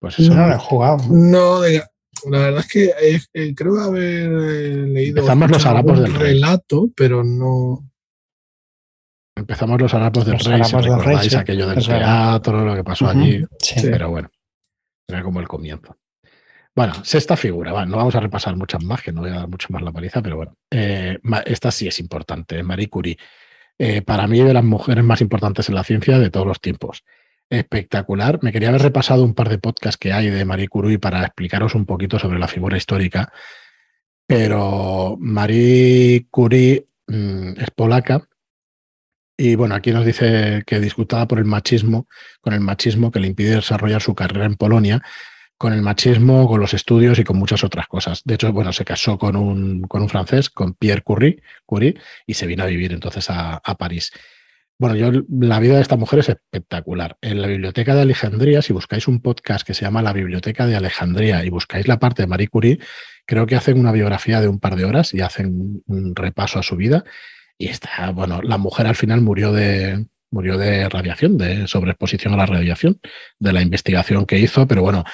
Pues 0.00 0.18
eso. 0.18 0.34
No 0.34 0.46
lo 0.48 0.54
he 0.54 0.58
jugado. 0.58 0.98
No, 1.08 1.60
de- 1.60 1.82
la 2.28 2.38
verdad 2.38 2.60
es 2.60 2.68
que 2.68 2.84
eh, 2.86 3.20
eh, 3.32 3.54
creo 3.54 3.80
haber 3.80 4.26
eh, 4.28 4.86
leído 4.88 5.18
Empezamos 5.18 5.50
los 5.50 5.64
harapos 5.64 6.00
del 6.00 6.12
rey. 6.12 6.34
relato, 6.34 6.88
pero 6.96 7.22
no. 7.22 7.88
Empezamos 9.36 9.80
los 9.80 9.94
harapos 9.94 10.24
del 10.26 10.34
Los 10.34 10.44
rey, 10.44 10.56
si 10.64 10.74
harapos 10.74 10.84
del 10.84 10.92
rey, 10.94 10.98
recordáis 11.00 11.32
sí, 11.32 11.38
aquello 11.38 11.68
del 11.68 11.86
teatro, 11.86 12.64
lo 12.64 12.74
que 12.74 12.84
pasó 12.84 13.08
allí. 13.08 13.42
Sí. 13.60 13.80
Pero 13.82 14.10
bueno, 14.10 14.28
era 15.08 15.22
como 15.22 15.40
el 15.40 15.48
comienzo. 15.48 15.96
Bueno, 16.74 16.94
sexta 17.04 17.36
figura, 17.36 17.72
va, 17.72 17.84
no 17.84 17.96
vamos 17.96 18.14
a 18.14 18.20
repasar 18.20 18.56
muchas 18.56 18.82
más, 18.84 19.02
que 19.02 19.12
no 19.12 19.22
voy 19.22 19.30
a 19.30 19.40
dar 19.40 19.48
mucho 19.48 19.68
más 19.70 19.82
la 19.82 19.92
paliza, 19.92 20.22
pero 20.22 20.36
bueno, 20.36 20.56
eh, 20.70 21.18
esta 21.46 21.70
sí 21.70 21.88
es 21.88 21.98
importante, 21.98 22.62
Marie 22.62 22.88
Curie. 22.88 23.18
Eh, 23.78 24.02
para 24.02 24.26
mí, 24.26 24.40
de 24.42 24.54
las 24.54 24.64
mujeres 24.64 25.02
más 25.02 25.20
importantes 25.20 25.68
en 25.68 25.74
la 25.74 25.84
ciencia 25.84 26.18
de 26.18 26.30
todos 26.30 26.46
los 26.46 26.60
tiempos. 26.60 27.02
Espectacular. 27.48 28.38
Me 28.42 28.52
quería 28.52 28.68
haber 28.68 28.82
repasado 28.82 29.24
un 29.24 29.34
par 29.34 29.48
de 29.48 29.58
podcasts 29.58 29.98
que 29.98 30.12
hay 30.12 30.28
de 30.30 30.44
Marie 30.44 30.68
Curie 30.68 30.98
para 30.98 31.22
explicaros 31.24 31.74
un 31.74 31.86
poquito 31.86 32.18
sobre 32.18 32.38
la 32.38 32.46
figura 32.46 32.76
histórica, 32.76 33.32
pero 34.26 35.16
Marie 35.18 36.26
Curie 36.30 36.86
mm, 37.08 37.60
es 37.60 37.70
polaca 37.74 38.28
y 39.42 39.54
bueno, 39.54 39.74
aquí 39.74 39.90
nos 39.90 40.04
dice 40.04 40.64
que 40.66 40.80
disgustada 40.80 41.26
por 41.26 41.38
el 41.38 41.46
machismo, 41.46 42.06
con 42.42 42.52
el 42.52 42.60
machismo 42.60 43.10
que 43.10 43.20
le 43.20 43.26
impide 43.28 43.54
desarrollar 43.54 44.02
su 44.02 44.14
carrera 44.14 44.44
en 44.44 44.54
Polonia, 44.54 45.02
con 45.60 45.74
el 45.74 45.82
machismo, 45.82 46.48
con 46.48 46.58
los 46.58 46.72
estudios 46.72 47.18
y 47.18 47.24
con 47.24 47.36
muchas 47.36 47.62
otras 47.64 47.86
cosas. 47.86 48.22
De 48.24 48.32
hecho, 48.36 48.50
bueno, 48.50 48.72
se 48.72 48.82
casó 48.82 49.18
con 49.18 49.36
un, 49.36 49.82
con 49.82 50.00
un 50.00 50.08
francés, 50.08 50.48
con 50.48 50.72
Pierre 50.72 51.02
Curie, 51.02 51.42
Curie, 51.66 51.96
y 52.26 52.32
se 52.32 52.46
vino 52.46 52.62
a 52.62 52.66
vivir 52.66 52.94
entonces 52.94 53.28
a, 53.28 53.60
a 53.62 53.74
París. 53.76 54.10
Bueno, 54.78 54.96
yo 54.96 55.12
la 55.28 55.60
vida 55.60 55.74
de 55.76 55.82
esta 55.82 55.98
mujer 55.98 56.20
es 56.20 56.30
espectacular. 56.30 57.18
En 57.20 57.42
la 57.42 57.46
biblioteca 57.46 57.94
de 57.94 58.00
Alejandría, 58.00 58.62
si 58.62 58.72
buscáis 58.72 59.06
un 59.06 59.20
podcast 59.20 59.66
que 59.66 59.74
se 59.74 59.82
llama 59.82 60.00
La 60.00 60.14
Biblioteca 60.14 60.66
de 60.66 60.76
Alejandría 60.76 61.44
y 61.44 61.50
buscáis 61.50 61.86
la 61.86 61.98
parte 61.98 62.22
de 62.22 62.26
Marie 62.26 62.48
Curie, 62.48 62.78
creo 63.26 63.44
que 63.44 63.56
hacen 63.56 63.78
una 63.78 63.92
biografía 63.92 64.40
de 64.40 64.48
un 64.48 64.60
par 64.60 64.76
de 64.76 64.86
horas 64.86 65.12
y 65.12 65.20
hacen 65.20 65.82
un, 65.86 66.16
repaso 66.16 66.58
a 66.58 66.62
su 66.62 66.76
vida. 66.76 67.04
Y 67.58 67.68
está, 67.68 68.12
bueno, 68.12 68.40
la 68.40 68.56
mujer 68.56 68.86
al 68.86 68.96
final 68.96 69.20
murió 69.20 69.52
de, 69.52 70.06
murió 70.30 70.56
de 70.56 70.88
radiación, 70.88 71.36
de 71.36 71.68
sobreexposición 71.68 72.32
a 72.32 72.38
la 72.38 72.46
radiación, 72.46 72.98
de 73.38 73.52
la 73.52 73.60
investigación 73.60 74.24
que 74.24 74.38
hizo, 74.38 74.66
pero 74.66 74.80
bueno, 74.80 75.04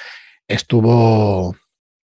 estuvo 0.47 1.55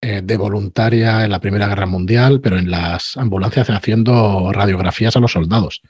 eh, 0.00 0.20
de 0.22 0.36
voluntaria 0.36 1.24
en 1.24 1.30
la 1.30 1.40
Primera 1.40 1.68
Guerra 1.68 1.86
Mundial, 1.86 2.40
pero 2.40 2.58
en 2.58 2.70
las 2.70 3.16
ambulancias 3.16 3.70
haciendo 3.70 4.52
radiografías 4.52 5.16
a 5.16 5.20
los 5.20 5.32
soldados. 5.32 5.82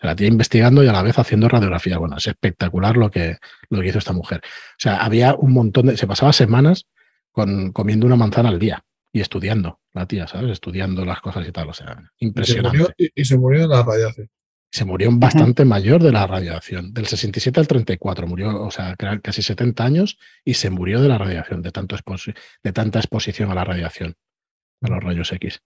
La 0.00 0.14
tía 0.14 0.28
investigando 0.28 0.84
y 0.84 0.88
a 0.88 0.92
la 0.92 1.02
vez 1.02 1.18
haciendo 1.18 1.48
radiografías. 1.48 1.98
Bueno, 1.98 2.16
es 2.18 2.26
espectacular 2.26 2.96
lo 2.96 3.10
que, 3.10 3.38
lo 3.70 3.80
que 3.80 3.88
hizo 3.88 3.98
esta 3.98 4.12
mujer. 4.12 4.40
O 4.44 4.78
sea, 4.78 4.98
había 4.98 5.34
un 5.34 5.52
montón 5.52 5.86
de. 5.86 5.96
Se 5.96 6.06
pasaba 6.06 6.32
semanas 6.32 6.86
con, 7.32 7.72
comiendo 7.72 8.06
una 8.06 8.16
manzana 8.16 8.50
al 8.50 8.58
día 8.58 8.84
y 9.12 9.20
estudiando, 9.20 9.80
la 9.94 10.06
tía, 10.06 10.28
¿sabes? 10.28 10.50
Estudiando 10.52 11.04
las 11.04 11.20
cosas 11.20 11.48
y 11.48 11.50
tal. 11.50 11.70
O 11.70 11.72
sea, 11.72 11.96
Y 12.18 12.26
se, 12.26 12.26
impresionante. 12.26 12.78
murió, 12.78 12.94
y, 12.98 13.08
y 13.14 13.24
se 13.24 13.38
murió 13.38 13.62
de 13.62 13.68
la 13.68 13.82
radiación. 13.82 14.28
Se 14.70 14.84
murió 14.84 15.10
bastante 15.12 15.64
mayor 15.64 16.02
de 16.02 16.12
la 16.12 16.26
radiación. 16.26 16.92
Del 16.92 17.06
67 17.06 17.60
al 17.60 17.68
34 17.68 18.26
murió, 18.26 18.62
o 18.62 18.70
sea, 18.70 18.94
casi 18.96 19.42
70 19.42 19.84
años 19.84 20.18
y 20.44 20.54
se 20.54 20.70
murió 20.70 21.00
de 21.00 21.08
la 21.08 21.18
radiación, 21.18 21.62
de, 21.62 21.72
tanto 21.72 21.96
de 22.62 22.72
tanta 22.72 22.98
exposición 22.98 23.50
a 23.50 23.54
la 23.54 23.64
radiación, 23.64 24.16
a 24.82 24.88
los 24.88 25.02
rayos 25.02 25.32
X. 25.32 25.62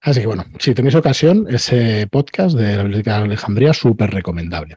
Así 0.00 0.20
que 0.20 0.26
bueno, 0.26 0.44
si 0.58 0.74
tenéis 0.74 0.94
ocasión, 0.94 1.46
ese 1.48 2.06
podcast 2.06 2.56
de 2.56 2.76
la 2.76 2.82
Biblioteca 2.82 3.18
de 3.18 3.24
Alejandría, 3.24 3.72
súper 3.72 4.10
recomendable. 4.10 4.76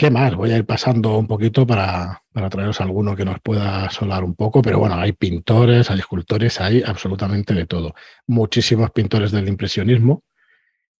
¿Qué 0.00 0.12
más? 0.12 0.36
Voy 0.36 0.52
a 0.52 0.56
ir 0.56 0.64
pasando 0.64 1.18
un 1.18 1.26
poquito 1.26 1.66
para, 1.66 2.22
para 2.32 2.48
traeros 2.48 2.80
alguno 2.80 3.16
que 3.16 3.24
nos 3.24 3.40
pueda 3.40 3.90
solar 3.90 4.22
un 4.22 4.36
poco, 4.36 4.62
pero 4.62 4.78
bueno, 4.78 4.94
hay 4.94 5.10
pintores, 5.10 5.90
hay 5.90 5.98
escultores, 5.98 6.60
hay 6.60 6.84
absolutamente 6.86 7.52
de 7.52 7.66
todo. 7.66 7.94
Muchísimos 8.28 8.92
pintores 8.92 9.32
del 9.32 9.48
impresionismo. 9.48 10.22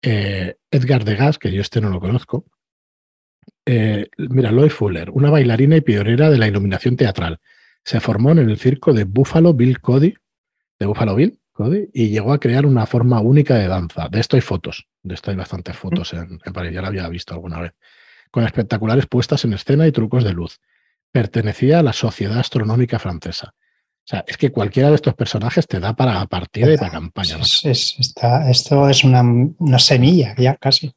Eh, 0.02 0.56
Edgar 0.70 1.04
Degas, 1.04 1.38
que 1.38 1.52
yo 1.52 1.60
este 1.60 1.80
no 1.80 1.90
lo 1.90 2.00
conozco. 2.00 2.44
Eh, 3.66 4.08
mira, 4.16 4.50
Lloyd 4.50 4.70
Fuller, 4.70 5.10
una 5.10 5.30
bailarina 5.30 5.76
y 5.76 5.80
pionera 5.80 6.30
de 6.30 6.38
la 6.38 6.46
iluminación 6.46 6.96
teatral. 6.96 7.40
Se 7.84 8.00
formó 8.00 8.32
en 8.32 8.38
el 8.38 8.58
circo 8.58 8.92
de 8.92 9.04
Buffalo 9.04 9.54
Bill 9.54 9.80
Cody, 9.80 10.14
de 10.78 10.86
Buffalo 10.86 11.14
Bill 11.14 11.38
Cody, 11.52 11.88
y 11.92 12.08
llegó 12.08 12.32
a 12.32 12.40
crear 12.40 12.66
una 12.66 12.86
forma 12.86 13.20
única 13.20 13.56
de 13.56 13.68
danza. 13.68 14.08
De 14.08 14.20
esto 14.20 14.36
hay 14.36 14.42
fotos, 14.42 14.88
de 15.02 15.14
esto 15.14 15.30
hay 15.30 15.36
bastantes 15.36 15.76
fotos 15.76 16.12
en, 16.12 16.38
en 16.44 16.52
París, 16.52 16.72
ya 16.72 16.82
la 16.82 16.88
había 16.88 17.08
visto 17.08 17.34
alguna 17.34 17.60
vez, 17.60 17.72
con 18.30 18.44
espectaculares 18.44 19.06
puestas 19.06 19.44
en 19.44 19.54
escena 19.54 19.86
y 19.86 19.92
trucos 19.92 20.24
de 20.24 20.32
luz. 20.32 20.60
Pertenecía 21.10 21.80
a 21.80 21.82
la 21.82 21.92
Sociedad 21.92 22.38
Astronómica 22.38 22.98
Francesa. 22.98 23.54
O 24.08 24.10
sea, 24.10 24.24
es 24.26 24.38
que 24.38 24.50
cualquiera 24.50 24.88
de 24.88 24.94
estos 24.94 25.12
personajes 25.14 25.66
te 25.66 25.80
da 25.80 25.94
para 25.94 26.24
partida 26.24 26.72
y 26.72 26.78
para 26.78 26.90
campaña. 26.90 27.36
¿no? 27.36 27.42
Es- 27.42 27.60
es- 27.66 27.94
está- 27.98 28.50
esto 28.50 28.88
es 28.88 29.04
una, 29.04 29.22
una 29.22 29.78
semilla 29.78 30.34
ya 30.38 30.56
casi. 30.56 30.94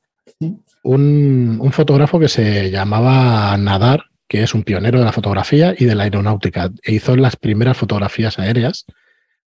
un, 0.83 1.57
un 1.59 1.71
fotógrafo 1.73 2.19
que 2.19 2.29
se 2.29 2.71
llamaba 2.71 3.55
Nadar, 3.57 4.05
que 4.29 4.43
es 4.43 4.53
un 4.53 4.63
pionero 4.63 4.99
de 4.99 5.05
la 5.05 5.11
fotografía 5.11 5.75
y 5.77 5.83
de 5.85 5.93
la 5.93 6.03
aeronáutica. 6.03 6.71
E 6.83 6.93
hizo 6.93 7.15
las 7.17 7.35
primeras 7.35 7.75
fotografías 7.77 8.39
aéreas 8.39 8.85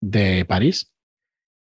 de 0.01 0.43
París 0.45 0.91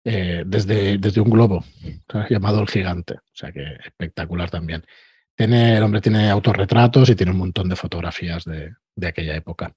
eh, 0.04 0.44
desde, 0.46 0.98
desde 0.98 1.20
un 1.20 1.30
globo 1.30 1.64
¿sabes? 2.10 2.30
llamado 2.30 2.60
El 2.60 2.68
Gigante. 2.68 3.14
O 3.14 3.34
sea 3.34 3.50
que 3.50 3.64
espectacular 3.84 4.50
también. 4.50 4.84
Tiene, 5.36 5.76
el 5.76 5.82
hombre 5.82 6.00
tiene 6.00 6.30
autorretratos 6.30 7.10
y 7.10 7.16
tiene 7.16 7.32
un 7.32 7.38
montón 7.38 7.68
de 7.68 7.74
fotografías 7.76 8.44
de, 8.44 8.70
de 8.94 9.06
aquella 9.08 9.34
época. 9.34 9.72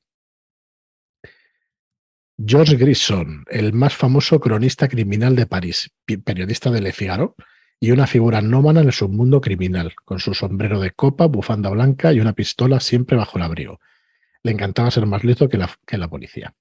George 2.45 2.75
Grisson, 2.75 3.45
el 3.50 3.74
más 3.74 3.95
famoso 3.95 4.39
cronista 4.39 4.88
criminal 4.88 5.36
de 5.36 5.45
París, 5.45 5.91
periodista 6.24 6.71
de 6.71 6.81
Le 6.81 6.93
Figaro 6.93 7.36
y 7.79 7.91
una 7.91 8.07
figura 8.07 8.41
nómana 8.41 8.81
en 8.81 8.88
el 8.88 8.93
submundo 8.93 9.41
criminal, 9.41 9.93
con 10.05 10.19
su 10.19 10.33
sombrero 10.33 10.79
de 10.79 10.91
copa, 10.91 11.27
bufanda 11.27 11.69
blanca 11.69 12.13
y 12.13 12.19
una 12.19 12.33
pistola 12.33 12.79
siempre 12.79 13.17
bajo 13.17 13.38
el 13.38 13.43
abrigo. 13.43 13.79
Le 14.43 14.51
encantaba 14.51 14.91
ser 14.91 15.05
más 15.05 15.24
listo 15.24 15.50
que 15.50 15.57
la, 15.57 15.69
que 15.86 15.98
la 15.98 16.07
policía. 16.07 16.53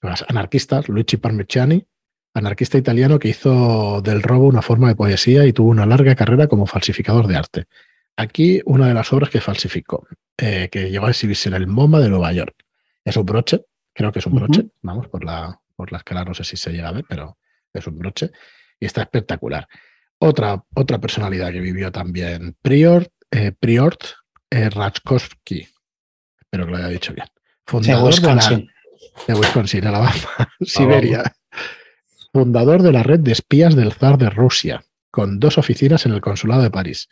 Anarquistas, 0.00 0.88
Luigi 0.88 1.16
Parmigiani, 1.16 1.86
anarquista 2.34 2.78
italiano 2.78 3.18
que 3.18 3.28
hizo 3.28 4.02
del 4.02 4.22
robo 4.22 4.46
una 4.46 4.62
forma 4.62 4.88
de 4.88 4.96
poesía 4.96 5.46
y 5.46 5.52
tuvo 5.52 5.70
una 5.70 5.86
larga 5.86 6.14
carrera 6.14 6.48
como 6.48 6.66
falsificador 6.66 7.26
de 7.28 7.36
arte. 7.36 7.64
Aquí 8.16 8.60
una 8.66 8.88
de 8.88 8.94
las 8.94 9.12
obras 9.12 9.30
que 9.30 9.40
falsificó, 9.40 10.06
eh, 10.36 10.68
que 10.70 10.90
llegó 10.90 11.06
a 11.06 11.10
exhibirse 11.10 11.48
en 11.48 11.54
el 11.54 11.66
MoMA 11.66 12.00
de 12.00 12.08
Nueva 12.08 12.32
York. 12.32 12.54
Es 13.04 13.16
un 13.16 13.24
broche, 13.24 13.64
creo 13.96 14.12
que 14.12 14.18
es 14.18 14.26
un 14.26 14.34
broche, 14.34 14.66
vamos, 14.82 15.08
por 15.08 15.24
la, 15.24 15.58
por 15.74 15.90
la 15.90 15.98
escala 15.98 16.24
no 16.24 16.34
sé 16.34 16.44
si 16.44 16.56
se 16.56 16.70
llega 16.70 16.88
a 16.88 16.92
ver, 16.92 17.04
pero 17.08 17.38
es 17.72 17.86
un 17.86 17.98
broche 17.98 18.30
y 18.78 18.84
está 18.84 19.02
espectacular. 19.02 19.66
Otra, 20.18 20.62
otra 20.74 20.98
personalidad 20.98 21.50
que 21.50 21.60
vivió 21.60 21.90
también, 21.90 22.56
Prior, 22.60 23.08
eh, 23.30 23.52
Priort 23.52 24.02
eh, 24.50 24.68
espero 24.68 26.66
que 26.66 26.70
lo 26.70 26.76
haya 26.76 26.88
dicho 26.88 27.14
bien. 27.14 27.26
De 27.26 27.42
Fundador 27.64 28.14
de, 28.14 28.20
la, 28.20 28.34
Wisconsin. 28.34 28.70
de 29.26 29.34
Wisconsin, 29.34 29.86
Alabama, 29.86 30.12
Siberia. 30.60 31.36
Fundador 32.32 32.82
de 32.82 32.92
la 32.92 33.02
red 33.02 33.20
de 33.20 33.32
espías 33.32 33.74
del 33.74 33.92
zar 33.94 34.18
de 34.18 34.28
Rusia, 34.28 34.84
con 35.10 35.40
dos 35.40 35.56
oficinas 35.56 36.04
en 36.04 36.12
el 36.12 36.20
consulado 36.20 36.62
de 36.62 36.70
París. 36.70 37.08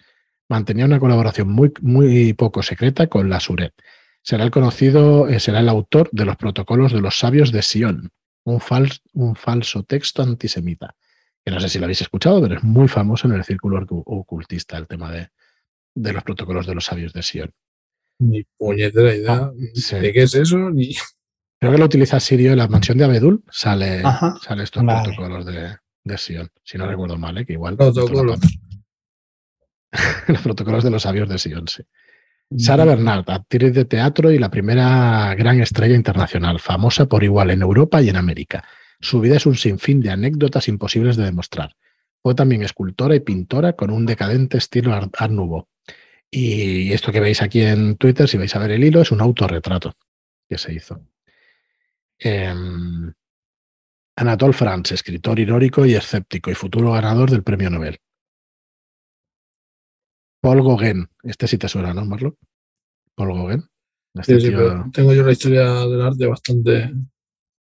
Mantenía 0.49 0.85
una 0.85 1.01
colaboración 1.01 1.49
muy, 1.49 1.73
muy 1.81 2.35
poco 2.35 2.63
secreta 2.63 3.07
con 3.07 3.31
la 3.31 3.41
Suret. 3.41 3.73
Será 4.27 4.43
el 4.45 4.51
conocido, 4.51 5.29
eh, 5.29 5.39
será 5.39 5.61
el 5.61 5.69
autor 5.69 6.09
de 6.11 6.25
los 6.25 6.37
protocolos 6.37 6.93
de 6.95 7.01
los 7.03 7.19
sabios 7.19 7.53
de 7.53 7.61
Sion, 7.61 8.11
un, 8.45 8.59
fals- 8.59 9.03
un 9.13 9.37
falso 9.37 9.83
texto 9.83 10.23
antisemita. 10.23 10.97
Que 11.45 11.51
no 11.53 11.61
sé 11.61 11.69
si 11.69 11.79
lo 11.79 11.85
habéis 11.85 12.01
escuchado, 12.01 12.41
pero 12.41 12.57
es 12.57 12.63
muy 12.65 12.89
famoso 12.89 13.27
en 13.29 13.35
el 13.35 13.45
círculo 13.45 13.79
ocu- 13.83 14.03
ocultista 14.07 14.79
el 14.79 14.87
tema 14.87 15.13
de, 15.13 15.29
de 15.95 16.13
los 16.15 16.23
protocolos 16.25 16.67
de 16.67 16.75
los 16.75 16.87
sabios 16.87 17.13
de 17.13 17.23
Sion. 17.23 17.53
Ni 18.21 18.45
puñetera 18.57 19.15
idea 19.15 19.35
Ah, 19.35 19.53
sí. 19.75 19.97
de 19.97 20.13
qué 20.13 20.23
es 20.23 20.35
eso, 20.35 20.71
ni. 20.71 20.95
Creo 21.61 21.73
que 21.73 21.79
lo 21.79 21.85
utiliza 21.85 22.19
Sirio 22.19 22.53
en 22.53 22.59
la 22.59 22.69
mansión 22.69 22.97
de 22.97 23.05
Abedul, 23.05 23.45
sale, 23.51 24.01
Ajá. 24.05 24.37
sale 24.43 24.63
estos 24.65 24.83
Vale. 24.85 25.03
protocolos 25.05 25.45
de, 25.45 25.77
de 26.05 26.19
Sion, 26.19 26.49
si 26.63 26.79
no 26.79 26.87
recuerdo 26.87 27.19
mal, 27.19 27.37
¿eh? 27.37 27.45
que 27.45 27.53
igual. 27.55 27.77
Protocolos. 27.77 28.41
los 30.29 30.41
protocolos 30.43 30.83
de 30.85 30.91
los 30.91 31.03
sabios 31.03 31.29
de 31.29 31.39
Sion, 31.39 31.69
sí. 31.69 31.83
Sara 32.57 32.85
Bernard, 32.85 33.29
actriz 33.29 33.73
de 33.75 33.85
teatro 33.85 34.31
y 34.31 34.39
la 34.39 34.51
primera 34.51 35.35
gran 35.35 35.61
estrella 35.61 35.97
internacional, 35.97 36.61
famosa 36.61 37.07
por 37.07 37.25
igual 37.25 37.51
en 37.51 37.63
Europa 37.63 38.01
y 38.01 38.09
en 38.09 38.17
América. 38.17 38.65
Su 39.01 39.21
vida 39.21 39.37
es 39.37 39.47
un 39.47 39.57
sinfín 39.57 40.01
de 40.01 40.11
anécdotas 40.11 40.69
imposibles 40.69 41.17
de 41.17 41.25
demostrar. 41.25 41.75
Fue 42.23 42.35
también 42.35 42.63
escultora 42.63 43.15
y 43.17 43.21
pintora 43.21 43.75
con 43.75 43.91
un 43.91 44.07
decadente 44.07 44.59
estilo 44.59 44.95
Art 44.95 45.31
Nouveau. 45.31 45.69
Y 46.31 46.93
esto 46.93 47.13
que 47.13 47.21
veis 47.21 47.43
aquí 47.43 47.61
en 47.61 47.97
Twitter, 47.97 48.29
si 48.29 48.39
vais 48.39 48.55
a 48.55 48.59
ver 48.59 48.71
el 48.71 48.85
hilo, 48.85 49.01
es 49.01 49.11
un 49.11 49.21
autorretrato 49.21 49.95
que 50.49 50.59
se 50.59 50.73
hizo. 50.73 51.01
Em, 52.19 53.13
Anatole 54.17 54.53
France, 54.53 54.95
escritor 54.95 55.39
irónico 55.39 55.85
y 55.85 55.95
escéptico 55.95 56.51
y 56.51 56.55
futuro 56.55 56.93
ganador 56.93 57.31
del 57.31 57.43
premio 57.43 57.69
Nobel. 57.69 57.99
Paul 60.45 60.63
Gauguin, 60.63 61.09
este 61.23 61.49
sí 61.49 61.57
te 61.59 61.69
suena, 61.69 61.95
¿no, 61.95 62.05
Marlo? 62.05 62.37
Paul 63.15 63.35
Gauguin. 63.35 63.65
Este 64.15 64.35
Sí, 64.39 64.47
sí, 64.47 64.49
tío- 64.53 64.91
tengo 64.93 65.13
yo 65.15 65.25
la 65.25 65.33
historia 65.33 65.65
del 65.87 66.03
arte 66.03 66.27
bastante. 66.27 66.93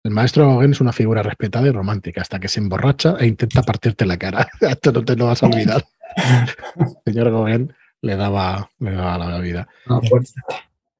El 0.03 0.11
maestro 0.11 0.47
Gauguin 0.47 0.71
es 0.71 0.81
una 0.81 0.91
figura 0.91 1.21
respetada 1.23 1.67
y 1.67 1.71
romántica 1.71 2.21
hasta 2.21 2.39
que 2.39 2.47
se 2.49 2.59
emborracha 2.59 3.15
e 3.19 3.27
intenta 3.27 3.61
partirte 3.61 4.05
la 4.05 4.17
cara. 4.17 4.49
Esto 4.61 4.91
no 4.91 5.05
te 5.05 5.15
lo 5.15 5.27
vas 5.27 5.43
a 5.43 5.45
olvidar. 5.45 5.85
El 6.15 6.87
señor 7.13 7.31
Gauguin 7.31 7.73
le 8.01 8.15
daba, 8.15 8.69
le 8.79 8.91
daba 8.91 9.17
la 9.29 9.39
vida. 9.39 9.67
ah. 9.87 10.01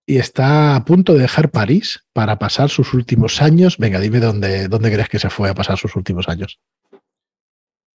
Y 0.05 0.17
está 0.17 0.75
a 0.75 0.83
punto 0.85 1.13
de 1.13 1.19
dejar 1.21 1.49
París 1.49 2.03
para 2.13 2.37
pasar 2.37 2.69
sus 2.69 2.93
últimos 2.93 3.41
años. 3.41 3.77
Venga, 3.77 3.99
dime 4.01 4.19
dónde, 4.19 4.67
dónde 4.67 4.91
crees 4.91 5.07
que 5.09 5.17
se 5.17 5.29
fue 5.29 5.49
a 5.49 5.53
pasar 5.53 5.77
sus 5.77 5.95
últimos 5.95 6.27
años. 6.27 6.59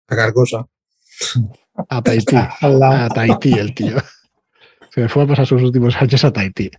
Sacar 0.09 0.33
cosas. 0.33 0.65
A 1.89 2.01
Tahití. 2.01 2.35
A 2.61 3.09
Tahití, 3.13 3.53
el 3.53 3.73
tío. 3.73 3.97
Se 4.91 5.07
fue 5.09 5.23
a 5.23 5.27
pasar 5.27 5.45
sus 5.45 5.61
últimos 5.61 5.95
años 6.01 6.23
a 6.23 6.31
Tahití. 6.33 6.71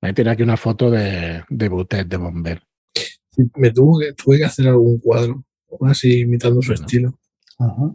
Ahí 0.00 0.12
tiene 0.12 0.30
aquí 0.30 0.42
una 0.42 0.56
foto 0.56 0.90
de, 0.90 1.42
de 1.48 1.68
Boutet, 1.68 2.06
de 2.06 2.16
Bomber. 2.16 2.62
Sí, 3.30 3.50
Me 3.56 3.70
tuvo 3.72 3.98
que, 3.98 4.12
tuve 4.12 4.38
que 4.38 4.44
hacer 4.44 4.68
algún 4.68 4.98
cuadro, 5.00 5.44
así 5.82 6.20
imitando 6.20 6.62
su 6.62 6.68
Bueno. 6.68 6.84
estilo. 6.84 7.18
Ajá. 7.58 7.94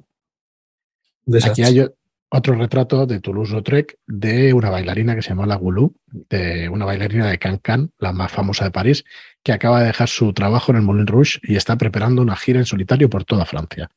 Aquí 1.50 1.64
hay 1.64 1.86
otro 2.30 2.56
retrato 2.56 3.06
de 3.06 3.22
Toulouse-Lautrec 3.22 4.00
de 4.08 4.54
una 4.54 4.70
bailarina 4.70 5.16
que 5.16 5.22
se 5.22 5.30
llama 5.30 5.46
La 5.46 5.56
Goulou, 5.56 5.96
de 6.30 6.68
una 6.68 6.84
bailarina 6.84 7.30
de 7.30 7.38
Cancan, 7.40 7.92
la 8.00 8.12
más 8.12 8.32
famosa 8.32 8.66
de 8.66 8.72
París, 8.72 9.06
que 9.44 9.54
acaba 9.54 9.80
de 9.80 9.88
dejar 9.88 10.10
su 10.10 10.34
trabajo 10.34 10.72
en 10.72 10.78
el 10.80 10.82
Moulin 10.84 11.08
Rouge 11.08 11.40
y 11.44 11.56
está 11.56 11.78
preparando 11.78 12.22
una 12.22 12.36
gira 12.36 12.60
en 12.60 12.66
solitario 12.66 13.10
por 13.10 13.24
toda 13.24 13.46
Francia. 13.46 13.90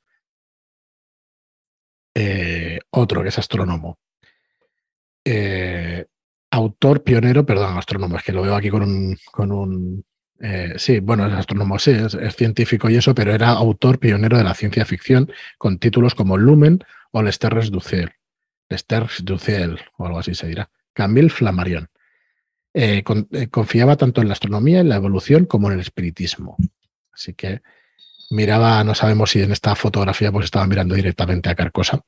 Eh, 2.18 2.78
otro 2.92 3.23
que 3.23 3.28
es 3.28 3.38
astrónomo. 3.38 3.99
Eh, 5.23 6.06
autor 6.50 7.04
pionero, 7.04 7.44
perdón, 7.44 7.76
astrónomo, 7.76 8.16
es 8.16 8.23
que 8.23 8.32
lo 8.32 8.40
veo 8.40 8.54
aquí 8.54 8.70
con 8.70 8.82
un. 8.82 9.18
Con 9.30 9.52
un 9.52 10.02
eh, 10.40 10.73
sí, 10.78 11.00
bueno, 11.00 11.26
es 11.26 11.35
astrónomo, 11.35 11.78
sí, 11.78 11.90
es, 11.90 12.16
científico 12.35 12.88
y 12.88 12.96
eso, 12.96 13.14
pero 13.14 13.35
era 13.35 13.50
autor 13.50 13.99
pionero 13.99 14.38
de 14.38 14.44
la 14.44 14.54
ciencia 14.54 14.87
ficción 14.87 15.30
con 15.58 15.78
títulos 15.78 16.14
como 16.14 16.38
Lumen 16.38 16.78
o 17.11 17.23
Les 17.23 17.38
Terres 17.38 17.70
du 17.70 17.80
Ciel. 17.80 18.11
O 19.99 20.06
algo 20.06 20.18
así 20.18 20.35
se 20.35 20.46
dirá. 20.46 20.70
Camille 20.94 21.28
Flammarion. 21.28 21.87
Con- 23.04 23.28
confiaba 23.50 23.96
tanto 23.96 24.23
en 24.23 24.28
la 24.28 24.32
astronomía, 24.32 24.80
en 24.80 24.88
la 24.88 24.96
evolución, 24.96 25.44
como 25.44 25.68
en 25.68 25.75
el 25.75 25.80
espiritismo. 25.80 26.56
Así 27.12 27.35
que 27.35 27.61
miraba, 28.30 28.83
no 28.85 28.95
sabemos 28.95 29.30
si 29.30 29.42
en 29.42 29.52
esta 29.52 29.75
fotografía 29.75 30.33
pues 30.33 30.47
estaba 30.47 30.66
mirando 30.66 30.95
directamente 30.95 31.49
a 31.49 31.54
Carcosa. 31.54 32.00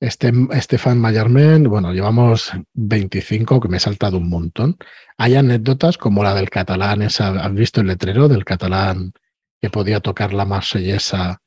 Este, 0.00 0.32
Estefan 0.52 0.98
Mayarmen, 0.98 1.64
bueno, 1.64 1.92
llevamos 1.92 2.52
25, 2.74 3.60
que 3.60 3.68
me 3.68 3.76
he 3.76 3.80
saltado 3.80 4.18
un 4.18 4.28
montón. 4.28 4.76
Hay 5.16 5.34
anécdotas 5.36 5.96
como 5.98 6.22
la 6.24 6.34
del 6.34 6.50
catalán, 6.50 7.02
esa, 7.02 7.28
¿has 7.44 7.52
visto 7.54 7.80
el 7.80 7.86
letrero 7.88 8.28
del 8.28 8.44
catalán 8.44 9.12
que 9.60 9.70
podía 9.70 10.00
tocar 10.00 10.32
la 10.32 10.44
marsellesa 10.44 11.40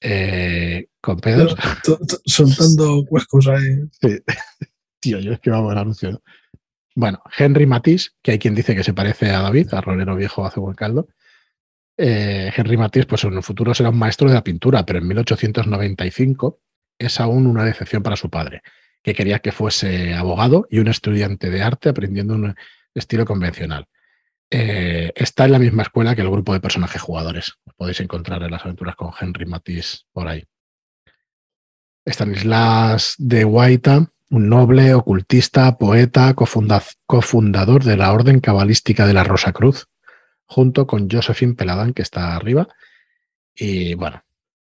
eh, 0.00 0.86
con 1.00 1.20
to- 1.20 1.98
Soltando 2.24 3.04
cuescos 3.06 3.46
ahí. 3.48 3.82
Sí. 4.00 4.18
Tío, 4.98 5.18
yo 5.18 5.32
es 5.32 5.40
que 5.40 5.50
vamos 5.50 5.72
al 5.72 5.78
anuncio. 5.78 6.12
¿no? 6.12 6.22
Bueno, 6.94 7.22
Henry 7.36 7.66
Matisse, 7.66 8.12
que 8.22 8.32
hay 8.32 8.38
quien 8.38 8.54
dice 8.54 8.74
que 8.74 8.84
se 8.84 8.94
parece 8.94 9.30
a 9.30 9.42
David, 9.42 9.72
a 9.72 9.80
Rolero 9.80 10.16
Viejo 10.16 10.44
hace 10.44 10.60
buen 10.60 10.74
caldo. 10.74 11.08
Eh, 12.02 12.50
Henry 12.56 12.78
Matisse, 12.78 13.04
pues 13.06 13.24
en 13.24 13.34
el 13.34 13.42
futuro 13.42 13.74
será 13.74 13.90
un 13.90 13.98
maestro 13.98 14.26
de 14.28 14.34
la 14.34 14.42
pintura, 14.42 14.86
pero 14.86 15.00
en 15.00 15.06
1895 15.08 16.60
es 16.98 17.20
aún 17.20 17.46
una 17.46 17.64
decepción 17.64 18.02
para 18.02 18.16
su 18.16 18.30
padre, 18.30 18.62
que 19.02 19.12
quería 19.14 19.40
que 19.40 19.52
fuese 19.52 20.14
abogado 20.14 20.66
y 20.70 20.78
un 20.78 20.88
estudiante 20.88 21.50
de 21.50 21.62
arte 21.62 21.90
aprendiendo 21.90 22.34
un 22.34 22.54
estilo 22.94 23.26
convencional. 23.26 23.86
Eh, 24.50 25.12
está 25.14 25.44
en 25.44 25.52
la 25.52 25.58
misma 25.58 25.82
escuela 25.82 26.14
que 26.16 26.22
el 26.22 26.30
grupo 26.30 26.54
de 26.54 26.60
personajes 26.60 27.02
jugadores. 27.02 27.52
Os 27.66 27.74
podéis 27.74 28.00
encontrar 28.00 28.42
en 28.42 28.50
las 28.50 28.64
aventuras 28.64 28.96
con 28.96 29.10
Henry 29.20 29.44
Matisse 29.44 30.06
por 30.12 30.26
ahí. 30.26 30.44
Stanislas 32.06 33.14
de 33.18 33.44
Guaita, 33.44 34.10
un 34.30 34.48
noble, 34.48 34.94
ocultista, 34.94 35.76
poeta, 35.76 36.34
cofunda- 36.34 36.82
cofundador 37.06 37.84
de 37.84 37.96
la 37.96 38.12
Orden 38.12 38.40
Cabalística 38.40 39.06
de 39.06 39.12
la 39.12 39.22
Rosa 39.24 39.52
Cruz, 39.52 39.86
junto 40.50 40.84
con 40.84 41.08
Josephine 41.08 41.54
Peladán, 41.54 41.94
que 41.94 42.02
está 42.02 42.34
arriba. 42.34 42.66
Y 43.54 43.94
bueno, 43.94 44.20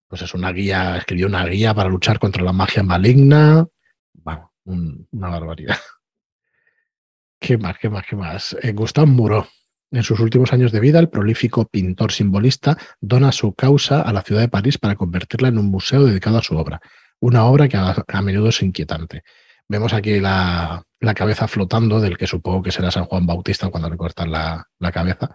pues 0.09 0.21
es 0.21 0.33
una 0.33 0.51
guía, 0.51 0.97
escribió 0.97 1.27
una 1.27 1.45
guía 1.45 1.73
para 1.73 1.89
luchar 1.89 2.19
contra 2.19 2.43
la 2.43 2.51
magia 2.51 2.83
maligna. 2.83 3.65
Bueno, 4.13 4.51
un- 4.65 5.07
una 5.11 5.29
barbaridad. 5.29 5.77
¿Qué 7.39 7.57
más? 7.57 7.77
¿Qué 7.79 7.89
más? 7.89 8.05
¿Qué 8.05 8.15
más? 8.17 8.57
Eh, 8.61 8.73
Gustave 8.73 9.07
Moreau. 9.07 9.45
En 9.89 10.03
sus 10.03 10.19
últimos 10.19 10.51
años 10.51 10.73
de 10.73 10.81
vida, 10.81 10.99
el 10.99 11.07
prolífico 11.07 11.65
pintor 11.65 12.11
simbolista 12.11 12.77
dona 12.99 13.31
su 13.31 13.53
causa 13.53 14.01
a 14.01 14.11
la 14.11 14.23
ciudad 14.23 14.41
de 14.41 14.49
París 14.49 14.77
para 14.77 14.95
convertirla 14.95 15.47
en 15.47 15.57
un 15.57 15.67
museo 15.67 16.03
dedicado 16.03 16.39
a 16.39 16.43
su 16.43 16.57
obra. 16.57 16.81
Una 17.21 17.45
obra 17.45 17.69
que 17.69 17.77
a, 17.77 18.21
menudo 18.21 18.49
es 18.49 18.61
inquietante. 18.61 19.23
Vemos 19.69 19.93
aquí 19.93 20.19
la, 20.19 20.83
cabeza 21.15 21.47
flotando 21.47 22.01
del 22.01 22.17
que 22.17 22.27
supongo 22.27 22.61
que 22.61 22.71
será 22.71 22.91
San 22.91 23.05
Juan 23.05 23.25
Bautista 23.25 23.69
cuando 23.69 23.89
le 23.89 23.95
cortan 23.95 24.29
la 24.31 24.91
cabeza. 24.91 25.33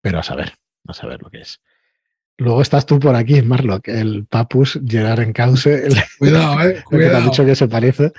Pero 0.00 0.18
a 0.18 0.22
saber, 0.22 0.52
a 0.86 0.92
saber 0.94 1.22
lo 1.22 1.30
que 1.30 1.40
es. 1.40 1.60
Luego 2.36 2.62
estás 2.62 2.86
tú 2.86 3.00
por 3.00 3.16
aquí, 3.16 3.42
Marlock, 3.42 3.88
el 3.88 4.26
Papus 4.26 4.78
Gerard 4.86 5.20
Encauce, 5.20 5.86
el, 5.86 5.94
Cuidado, 6.18 6.60
eh. 6.62 6.64
el 6.66 6.74
que 6.74 6.74
te 6.74 6.78
han 6.78 6.84
Cuidado. 6.88 7.24
dicho 7.24 7.44
que 7.44 7.56
se 7.56 7.68
parece, 7.68 8.12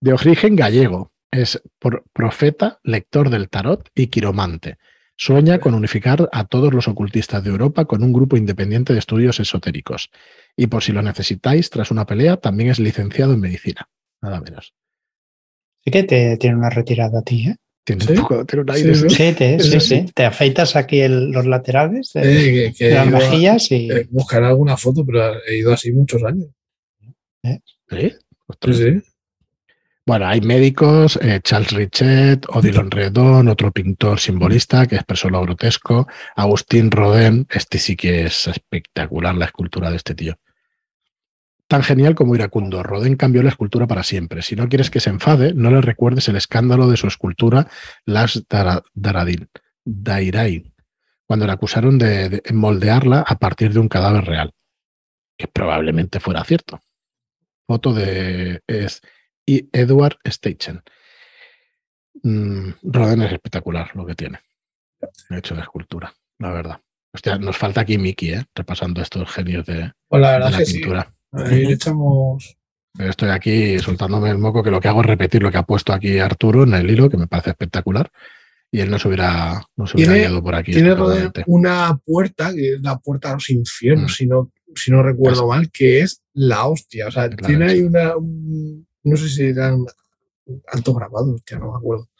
de 0.00 0.12
origen 0.12 0.56
gallego. 0.56 1.12
Es 1.30 1.60
por- 1.78 2.04
profeta, 2.14 2.80
lector 2.82 3.28
del 3.28 3.50
tarot 3.50 3.90
y 3.94 4.06
quiromante. 4.06 4.78
Sueña 5.16 5.58
con 5.58 5.74
unificar 5.74 6.28
a 6.32 6.44
todos 6.46 6.72
los 6.72 6.88
ocultistas 6.88 7.42
de 7.44 7.50
Europa 7.50 7.84
con 7.84 8.02
un 8.02 8.12
grupo 8.12 8.36
independiente 8.38 8.92
de 8.94 9.00
estudios 9.00 9.38
esotéricos. 9.40 10.10
Y 10.56 10.68
por 10.68 10.82
si 10.82 10.92
lo 10.92 11.02
necesitáis, 11.02 11.68
tras 11.68 11.90
una 11.90 12.06
pelea, 12.06 12.38
también 12.38 12.70
es 12.70 12.78
licenciado 12.78 13.34
en 13.34 13.40
medicina. 13.40 13.88
Nada 14.22 14.40
menos. 14.40 14.72
Sí 15.84 15.90
que 15.90 16.04
te 16.04 16.36
tiene 16.38 16.56
una 16.56 16.70
retirada 16.70 17.18
a 17.18 17.22
ti, 17.22 17.48
¿eh? 17.48 17.56
Tiene, 17.96 18.04
Sí. 18.04 18.12
un 18.12 18.18
poco- 18.18 18.44
tiene 18.44 18.62
un 18.62 18.68
Sí, 18.68 18.82
aire. 18.82 18.88
¿no? 19.02 19.10
sí. 19.10 19.32
Te, 19.32 19.58
Sí, 19.60 19.80
sí. 19.80 20.06
Te 20.14 20.24
afeitas 20.26 20.76
aquí 20.76 21.00
el- 21.00 21.30
los 21.30 21.46
laterales 21.46 22.10
de, 22.12 22.20
Eh, 22.20 22.72
que, 22.72 22.74
que 22.76 22.84
de 22.84 22.90
he 22.92 22.94
las 22.96 23.06
mejillas 23.08 23.70
y 23.72 23.90
eh, 23.90 24.06
buscaré 24.10 24.46
alguna 24.46 24.76
foto, 24.76 25.04
pero 25.06 25.42
he 25.46 25.56
ido 25.58 25.72
así 25.72 25.90
muchos 25.92 26.22
años. 26.22 26.48
¿Sí? 27.42 27.60
Sí, 27.90 28.12
Ostras. 28.46 28.76
sí. 28.76 29.02
Bueno, 30.04 30.26
hay 30.26 30.40
médicos, 30.40 31.18
eh, 31.22 31.40
Charles 31.42 31.70
Richet, 31.72 32.46
Odilon 32.48 32.90
Redon, 32.90 33.48
otro 33.48 33.70
pintor 33.72 34.18
simbolista 34.20 34.86
que 34.86 34.96
expresó 34.96 35.28
lo 35.28 35.42
grotesco, 35.42 36.06
Agustín 36.34 36.90
Rodin, 36.90 37.46
este 37.50 37.78
sí 37.78 37.94
que 37.96 38.24
es 38.24 38.46
espectacular 38.48 39.34
la 39.34 39.44
escultura 39.46 39.90
de 39.90 39.96
este 39.96 40.14
tío. 40.14 40.38
Tan 41.68 41.82
genial 41.82 42.14
como 42.14 42.34
iracundo, 42.34 42.82
Rodin 42.82 43.16
cambió 43.16 43.42
la 43.42 43.50
escultura 43.50 43.86
para 43.86 44.02
siempre. 44.02 44.40
Si 44.42 44.56
no 44.56 44.68
quieres 44.68 44.90
que 44.90 45.00
se 45.00 45.10
enfade, 45.10 45.52
no 45.54 45.70
le 45.70 45.80
recuerdes 45.82 46.26
el 46.28 46.36
escándalo 46.36 46.88
de 46.88 46.96
su 46.96 47.06
escultura 47.06 47.68
Las 48.06 48.46
Dara- 48.48 48.82
Daradin, 48.94 49.48
Dairain, 49.84 50.74
cuando 51.26 51.46
le 51.46 51.52
acusaron 51.52 51.98
de, 51.98 52.30
de 52.30 52.42
moldearla 52.54 53.20
a 53.20 53.38
partir 53.38 53.72
de 53.74 53.80
un 53.80 53.88
cadáver 53.88 54.24
real, 54.24 54.52
que 55.36 55.46
probablemente 55.46 56.20
fuera 56.20 56.42
cierto. 56.42 56.80
Foto 57.66 57.92
de 57.92 58.62
es 58.66 59.02
y 59.44 59.68
Edward 59.72 60.16
Steichen. 60.26 60.82
Mm, 62.22 62.70
Rodin 62.82 63.22
es 63.22 63.32
espectacular 63.32 63.90
lo 63.94 64.06
que 64.06 64.14
tiene. 64.14 64.40
Hecho 65.30 65.54
de 65.54 65.60
escultura, 65.60 66.12
la 66.38 66.50
verdad. 66.50 66.80
Hostia, 67.12 67.38
nos 67.38 67.56
falta 67.56 67.82
aquí 67.82 67.98
Mickey, 67.98 68.30
¿eh? 68.32 68.44
repasando 68.54 69.00
estos 69.02 69.30
genios 69.30 69.64
de, 69.66 69.92
Pues 70.08 70.20
la 70.22 70.32
de 70.32 70.38
verdad 70.38 70.50
la 70.52 70.64
sí. 70.64 70.80
Ahí 71.32 71.64
le 71.66 71.74
echamos. 71.74 72.56
Estoy 72.98 73.28
aquí 73.30 73.78
soltándome 73.78 74.30
el 74.30 74.38
moco, 74.38 74.62
que 74.62 74.70
lo 74.70 74.80
que 74.80 74.88
hago 74.88 75.00
es 75.02 75.06
repetir 75.06 75.42
lo 75.42 75.50
que 75.52 75.58
ha 75.58 75.62
puesto 75.62 75.92
aquí 75.92 76.18
Arturo 76.18 76.64
en 76.64 76.74
el 76.74 76.90
hilo, 76.90 77.08
que 77.08 77.16
me 77.16 77.26
parece 77.26 77.50
espectacular. 77.50 78.10
y 78.70 78.80
él 78.80 78.90
no 78.90 78.98
se 78.98 79.08
hubiera, 79.08 79.62
no 79.76 79.86
se 79.86 79.96
hubiera 79.96 80.40
por 80.42 80.54
aquí. 80.54 80.72
Tiene 80.72 80.94
una 81.46 81.98
puerta, 82.04 82.52
que 82.52 82.74
es 82.74 82.80
la 82.82 82.98
puerta 82.98 83.30
a 83.30 83.34
los 83.34 83.48
infiernos, 83.48 84.12
Mm. 84.12 84.14
si, 84.14 84.26
no, 84.26 84.52
si 84.74 84.90
no 84.90 85.02
recuerdo 85.02 85.48
mal, 85.48 85.70
que 85.70 86.00
es 86.00 86.20
la 86.34 86.66
hostia. 86.66 87.06
O 87.06 87.10
sea, 87.10 87.30
tiene 87.30 87.64
ahí 87.64 87.80
una. 87.80 88.14
un- 88.18 88.86
no 89.04 89.16
sé 89.16 89.28
si 89.30 89.44
eran 89.44 89.86
alto 90.70 90.92
grabado, 90.92 91.32
hostia, 91.34 91.58
no 91.58 91.72
me 91.72 91.78
acuerdo. 91.78 92.10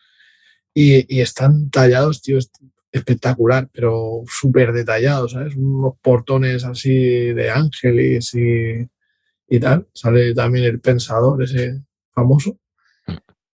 Y, 0.72 1.04
y 1.14 1.20
están 1.20 1.68
tallados, 1.68 2.22
tío, 2.22 2.38
es 2.38 2.50
espectacular, 2.92 3.68
pero 3.70 4.22
súper 4.26 4.72
detallados, 4.72 5.32
¿sabes? 5.32 5.54
Unos 5.54 5.94
portones 6.00 6.64
así 6.64 6.94
de 7.34 7.50
ángeles 7.50 8.32
y, 8.34 8.88
y 9.48 9.60
tal. 9.60 9.88
Sale 9.92 10.34
también 10.34 10.66
el 10.66 10.80
pensador, 10.80 11.42
ese 11.42 11.82
famoso. 12.12 12.58
Mm. 13.06 13.12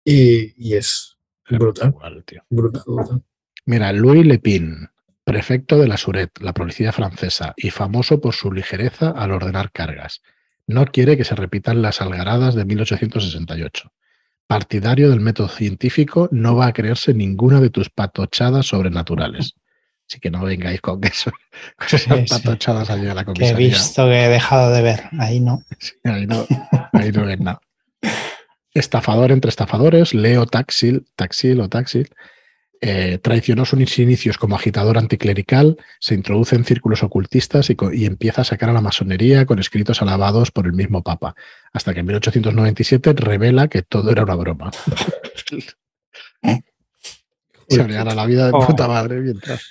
Y, 0.05 0.69
y 0.71 0.75
es 0.75 1.17
brutal, 1.51 1.95
tío. 2.25 2.43
brutal, 2.51 2.83
brutal. 2.87 3.23
Mira, 3.67 3.93
Louis 3.93 4.25
Lepin, 4.25 4.89
prefecto 5.25 5.79
de 5.79 5.89
la 5.89 5.99
Suret, 5.99 6.31
la 6.41 6.55
policía 6.55 6.93
francesa, 6.93 7.53
y 7.57 7.71
famoso 7.71 8.21
por 8.21 8.35
su 8.35 8.51
ligereza 8.51 9.11
al 9.11 9.33
ordenar 9.33 9.73
cargas. 9.73 10.23
No 10.67 10.87
quiere 10.87 11.17
que 11.17 11.25
se 11.25 11.35
repitan 11.35 11.83
las 11.83 12.01
algaradas 12.01 12.55
de 12.55 12.65
1868. 12.65 13.93
Partidario 14.47 15.11
del 15.11 15.21
método 15.21 15.49
científico, 15.49 16.29
no 16.33 16.57
va 16.57 16.69
a 16.69 16.73
creerse 16.73 17.13
ninguna 17.13 17.61
de 17.61 17.69
tus 17.69 17.91
patochadas 17.91 18.67
sobrenaturales. 18.67 19.55
Así 20.09 20.21
que 20.21 20.31
no 20.31 20.43
vengáis 20.43 20.81
con 20.81 21.05
eso, 21.05 21.31
con 21.77 21.87
esas 21.87 22.01
Sí, 22.03 22.09
sí. 22.11 22.25
patochadas 22.29 22.89
allí 22.91 23.07
a 23.09 23.15
la 23.15 23.25
Que 23.25 23.31
he 23.33 23.35
comisaría. 23.35 23.69
visto 23.69 24.05
que 24.07 24.25
he 24.25 24.29
dejado 24.29 24.73
de 24.73 24.83
ver. 24.83 25.03
Ahí 25.19 25.39
no. 25.41 25.63
Sí, 25.79 25.93
ahí 26.05 26.27
no, 26.27 26.47
ahí 26.93 27.13
no 27.13 27.25
ves 27.27 27.41
nada. 27.41 27.61
Estafador 28.75 29.33
entre 29.33 29.49
estafadores, 29.51 30.15
Leo 30.15 30.47
Taxil, 30.47 31.07
Taxil 31.17 31.61
o 31.61 31.69
Taxil, 31.69 32.09
eh, 32.81 33.19
traicionó 33.19 33.65
sus 33.65 33.99
inicios 33.99 34.39
como 34.39 34.55
agitador 34.55 34.99
anticlerical, 34.99 35.77
se 35.99 36.15
introduce 36.15 36.55
en 36.55 36.65
círculos 36.65 37.03
ocultistas 37.03 37.71
y, 37.71 37.77
y 37.93 38.05
empieza 38.07 38.43
a 38.43 38.45
sacar 38.45 38.71
a 38.71 38.73
la 38.73 38.81
masonería 38.81 39.47
con 39.47 39.59
escritos 39.59 40.01
alabados 40.01 40.53
por 40.53 40.67
el 40.67 40.75
mismo 40.75 41.03
Papa, 41.03 41.35
hasta 41.73 41.93
que 41.93 42.01
en 42.01 42.07
1897 42.07 43.15
revela 43.15 43.67
que 43.69 43.83
todo 43.83 44.11
era 44.13 44.23
una 44.23 44.37
broma. 44.37 44.71
se 47.69 47.85
le 47.87 47.95
gana 47.95 48.15
la 48.15 48.27
vida 48.27 48.47
de 48.47 48.53
Oh. 48.55 48.65
puta 48.67 48.87
madre 48.89 49.21
mientras. 49.21 49.63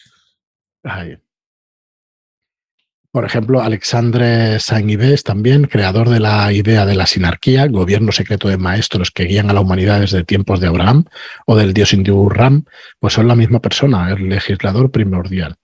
Por 3.12 3.26
ejemplo, 3.26 3.62
Alexandre 3.62 4.60
Saint-Yves, 4.60 5.24
también 5.24 5.66
creador 5.66 6.10
de 6.10 6.20
la 6.20 6.52
idea 6.54 6.86
de 6.86 6.94
la 6.94 7.08
sinarquía, 7.08 7.66
gobierno 7.68 8.12
secreto 8.12 8.48
de 8.48 8.58
maestros 8.58 9.10
que 9.10 9.24
guían 9.24 9.50
a 9.50 9.54
la 9.54 9.62
humanidad 9.62 10.02
desde 10.02 10.24
tiempos 10.24 10.60
de 10.60 10.68
Abraham 10.68 11.06
o 11.46 11.56
del 11.56 11.74
dios 11.74 11.94
hindú 11.94 12.30
Ram, 12.30 12.66
pues 13.00 13.14
son 13.14 13.28
la 13.28 13.36
misma 13.36 13.60
persona, 13.60 14.12
el 14.12 14.30
legislador 14.30 14.92
primordial. 14.92 15.56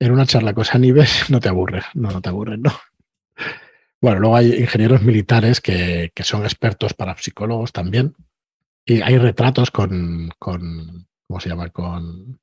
En 0.00 0.10
una 0.10 0.26
charla 0.26 0.54
con 0.54 0.64
Saint-Yves 0.64 1.26
no 1.30 1.40
te 1.40 1.48
aburres, 1.48 1.84
no, 1.94 2.10
no 2.10 2.20
te 2.20 2.30
aburres, 2.30 2.58
no. 2.58 2.72
Bueno, 4.00 4.20
luego 4.20 4.36
hay 4.36 4.54
ingenieros 4.54 5.02
militares 5.02 5.60
que, 5.60 6.10
que 6.14 6.24
son 6.24 6.42
expertos 6.42 6.94
parapsicólogos 6.94 7.72
también. 7.72 8.14
Y 8.84 9.02
hay 9.02 9.18
retratos 9.18 9.70
con, 9.70 10.30
con, 10.38 11.06
¿cómo 11.26 11.40
se 11.40 11.48
llama? 11.48 11.70
Con 11.70 12.40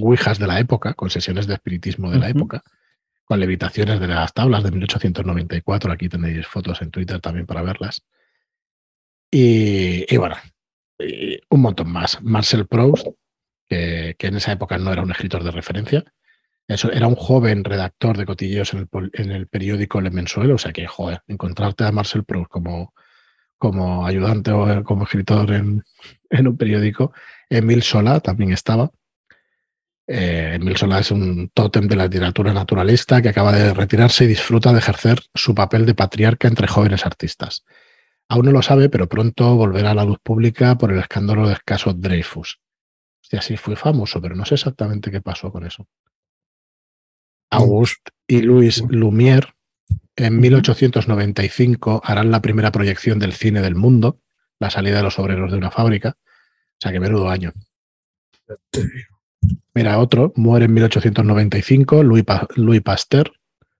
ouijas 0.00 0.38
de 0.38 0.46
la 0.46 0.58
época, 0.60 0.94
con 0.94 1.10
sesiones 1.10 1.46
de 1.46 1.54
espiritismo 1.54 2.10
de 2.10 2.18
la 2.18 2.28
época, 2.28 2.62
con 3.24 3.40
levitaciones 3.40 4.00
de 4.00 4.08
las 4.08 4.32
tablas 4.32 4.62
de 4.62 4.70
1894. 4.70 5.92
Aquí 5.92 6.08
tenéis 6.08 6.46
fotos 6.46 6.80
en 6.82 6.90
Twitter 6.90 7.20
también 7.20 7.46
para 7.46 7.62
verlas. 7.62 8.02
Y, 9.30 10.12
y 10.12 10.16
bueno, 10.16 10.36
y 10.98 11.38
un 11.50 11.60
montón 11.60 11.90
más. 11.90 12.22
Marcel 12.22 12.66
Proust, 12.66 13.06
que, 13.68 14.16
que 14.18 14.26
en 14.28 14.36
esa 14.36 14.52
época 14.52 14.78
no 14.78 14.92
era 14.92 15.02
un 15.02 15.10
escritor 15.10 15.44
de 15.44 15.50
referencia. 15.50 16.04
Eso, 16.66 16.92
era 16.92 17.06
un 17.06 17.14
joven 17.14 17.64
redactor 17.64 18.16
de 18.18 18.26
cotilleos 18.26 18.74
en 18.74 18.88
el, 18.92 19.10
en 19.14 19.30
el 19.30 19.46
periódico 19.46 20.00
Le 20.00 20.10
Mensuel, 20.10 20.52
o 20.52 20.58
sea 20.58 20.72
que, 20.72 20.86
joder, 20.86 21.22
encontrarte 21.26 21.84
a 21.84 21.92
Marcel 21.92 22.24
Proust 22.24 22.50
como, 22.50 22.92
como 23.56 24.06
ayudante 24.06 24.52
o 24.52 24.70
eh, 24.70 24.82
como 24.84 25.04
escritor 25.04 25.52
en, 25.52 25.82
en 26.28 26.48
un 26.48 26.56
periódico. 26.56 27.12
Emil 27.48 27.82
Solá 27.82 28.20
también 28.20 28.52
estaba. 28.52 28.90
Eh, 30.10 30.54
Emil 30.54 30.74
es 30.74 31.10
un 31.10 31.50
tótem 31.52 31.86
de 31.86 31.94
la 31.94 32.04
literatura 32.04 32.54
naturalista 32.54 33.20
que 33.20 33.28
acaba 33.28 33.52
de 33.52 33.74
retirarse 33.74 34.24
y 34.24 34.28
disfruta 34.28 34.72
de 34.72 34.78
ejercer 34.78 35.20
su 35.34 35.54
papel 35.54 35.84
de 35.84 35.94
patriarca 35.94 36.48
entre 36.48 36.66
jóvenes 36.66 37.04
artistas. 37.04 37.66
Aún 38.26 38.46
no 38.46 38.52
lo 38.52 38.62
sabe, 38.62 38.88
pero 38.88 39.06
pronto 39.06 39.54
volverá 39.54 39.90
a 39.90 39.94
la 39.94 40.04
luz 40.04 40.18
pública 40.22 40.78
por 40.78 40.92
el 40.92 40.98
escándalo 40.98 41.46
del 41.46 41.62
caso 41.62 41.92
Dreyfus. 41.92 42.58
Hostia, 43.22 43.42
sí, 43.42 43.58
fue 43.58 43.76
famoso, 43.76 44.18
pero 44.22 44.34
no 44.34 44.46
sé 44.46 44.54
exactamente 44.54 45.10
qué 45.10 45.20
pasó 45.20 45.52
con 45.52 45.66
eso. 45.66 45.86
Auguste 47.50 48.10
y 48.26 48.40
Louis 48.40 48.82
Lumière 48.84 49.54
en 50.16 50.40
1895 50.40 52.00
harán 52.02 52.30
la 52.30 52.40
primera 52.40 52.72
proyección 52.72 53.18
del 53.18 53.34
cine 53.34 53.60
del 53.60 53.74
mundo, 53.74 54.20
la 54.58 54.70
salida 54.70 54.96
de 54.96 55.02
los 55.02 55.18
obreros 55.18 55.52
de 55.52 55.58
una 55.58 55.70
fábrica. 55.70 56.16
O 56.18 56.80
sea 56.80 56.92
que 56.92 57.00
menudo 57.00 57.28
año. 57.28 57.52
Mira, 59.78 59.98
otro, 59.98 60.32
muere 60.36 60.64
en 60.66 60.74
1895, 60.74 62.02
Louis, 62.02 62.24
Pa- 62.24 62.48
Louis 62.56 62.80
Pasteur, 62.82 63.32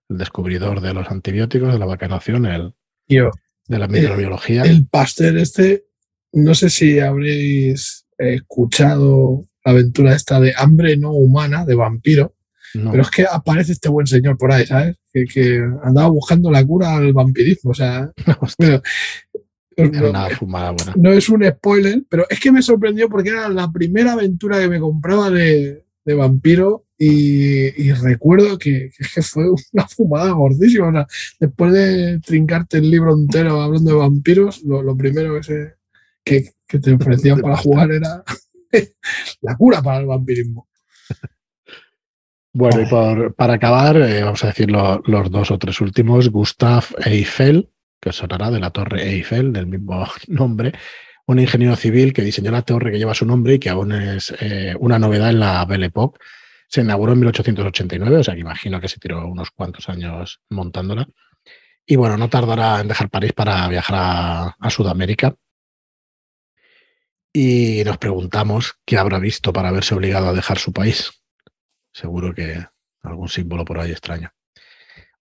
el 0.09 0.17
descubridor 0.17 0.81
de 0.81 0.93
los 0.93 1.09
antibióticos, 1.11 1.71
de 1.73 1.79
la 1.79 1.85
vacunación, 1.85 2.45
el, 2.45 2.73
de 3.07 3.79
la 3.79 3.87
microbiología. 3.87 4.63
el 4.63 4.87
Pasteur 4.87 5.37
este, 5.37 5.85
no 6.33 6.55
sé 6.55 6.69
si 6.69 6.99
habréis 6.99 8.05
escuchado 8.17 9.45
la 9.65 9.71
aventura 9.73 10.15
esta 10.15 10.39
de 10.39 10.53
hambre 10.57 10.97
no 10.97 11.11
humana, 11.11 11.65
de 11.65 11.75
vampiro, 11.75 12.35
No, 12.73 12.91
pero 12.91 13.03
es 13.03 13.09
que 13.11 13.25
aparece 13.29 13.73
este 13.73 13.89
buen 13.89 14.07
señor 14.07 14.37
por 14.37 14.51
ahí, 14.51 14.65
¿sabes? 14.65 14.95
Que, 15.13 15.25
que 15.25 15.59
andaba 15.83 16.07
buscando 16.09 16.49
la 16.51 16.63
cura 16.65 16.95
al 16.95 17.13
vampirismo, 17.13 17.71
o 17.71 17.73
sea, 17.73 18.11
bueno, 18.57 18.81
era 19.75 20.01
no, 20.01 20.09
una 20.09 20.29
fumada 20.29 20.71
buena. 20.71 20.93
no 20.97 21.11
es 21.11 21.29
un 21.29 21.43
spoiler, 21.45 22.03
pero 22.09 22.25
es 22.29 22.39
que 22.39 22.51
me 22.51 22.61
sorprendió 22.61 23.09
porque 23.09 23.29
era 23.29 23.47
la 23.49 23.71
primera 23.71 24.13
aventura 24.13 24.59
que 24.59 24.67
me 24.69 24.79
compraba 24.79 25.29
de, 25.29 25.85
de 26.05 26.13
vampiro 26.15 26.85
y, 26.97 27.81
y 27.81 27.93
recuerdo 27.93 28.57
que, 28.57 28.89
que 29.15 29.21
fue 29.21 29.45
una 29.73 29.87
fumada 29.87 30.31
gordísima. 30.31 30.89
O 30.89 30.91
sea, 30.91 31.07
después 31.39 31.73
de 31.73 32.19
trincarte 32.19 32.77
el 32.79 32.89
libro 32.91 33.13
entero 33.15 33.61
hablando 33.61 33.91
de 33.91 33.97
vampiros, 33.97 34.63
lo, 34.63 34.81
lo 34.83 34.95
primero 34.97 35.35
que, 35.35 35.43
se- 35.43 35.73
que, 36.23 36.51
que 36.67 36.79
te 36.79 36.93
ofrecían 36.93 37.39
para 37.41 37.57
jugar 37.57 37.91
era 37.91 38.23
la 39.41 39.55
cura 39.57 39.81
para 39.81 39.99
el 39.99 40.07
vampirismo. 40.07 40.67
Bueno, 42.53 42.81
y 42.81 42.85
por, 42.87 43.35
para 43.35 43.53
acabar, 43.53 43.95
eh, 43.97 44.23
vamos 44.23 44.43
a 44.43 44.47
decir 44.47 44.71
lo- 44.71 45.01
los 45.05 45.29
dos 45.29 45.51
o 45.51 45.59
tres 45.59 45.79
últimos. 45.81 46.29
Gustav 46.29 46.83
Eiffel, 47.05 47.69
que 48.01 48.11
sonará 48.11 48.49
de 48.49 48.59
la 48.59 48.71
Torre 48.71 49.07
Eiffel, 49.09 49.53
del 49.53 49.67
mismo 49.67 50.05
nombre, 50.27 50.73
un 51.29 51.37
ingeniero 51.37 51.75
civil 51.75 52.11
que 52.11 52.23
diseñó 52.23 52.49
la 52.49 52.63
torre 52.63 52.91
que 52.91 52.97
lleva 52.97 53.13
su 53.13 53.23
nombre 53.23 53.53
y 53.53 53.59
que 53.59 53.69
aún 53.69 53.91
es 53.91 54.33
eh, 54.39 54.73
una 54.79 54.97
novedad 54.97 55.29
en 55.29 55.39
la 55.39 55.63
Belle 55.63 55.85
Époque. 55.85 56.17
Se 56.67 56.81
inauguró 56.81 57.13
en 57.13 57.19
1889, 57.19 58.17
o 58.17 58.23
sea 58.23 58.33
que 58.33 58.39
imagino 58.39 58.81
que 58.81 58.87
se 58.87 58.99
tiró 58.99 59.27
unos 59.27 59.51
cuantos 59.51 59.89
años 59.89 60.41
montándola. 60.49 61.07
Y 61.85 61.97
bueno, 61.97 62.17
no 62.17 62.29
tardará 62.29 62.81
en 62.81 62.87
dejar 62.87 63.11
París 63.11 63.33
para 63.33 63.67
viajar 63.67 64.55
a, 64.59 64.69
Sudamérica. 64.71 65.35
Y 67.31 67.83
nos 67.85 67.99
preguntamos 67.99 68.79
qué 68.83 68.97
habrá 68.97 69.19
visto 69.19 69.53
para 69.53 69.69
haberse 69.69 69.93
obligado 69.93 70.29
a 70.29 70.33
dejar 70.33 70.57
su 70.57 70.73
país. 70.73 71.11
Seguro 71.93 72.33
que 72.33 72.65
algún 73.03 73.29
símbolo 73.29 73.65
por 73.65 73.79
ahí 73.79 73.91
extraño. 73.91 74.31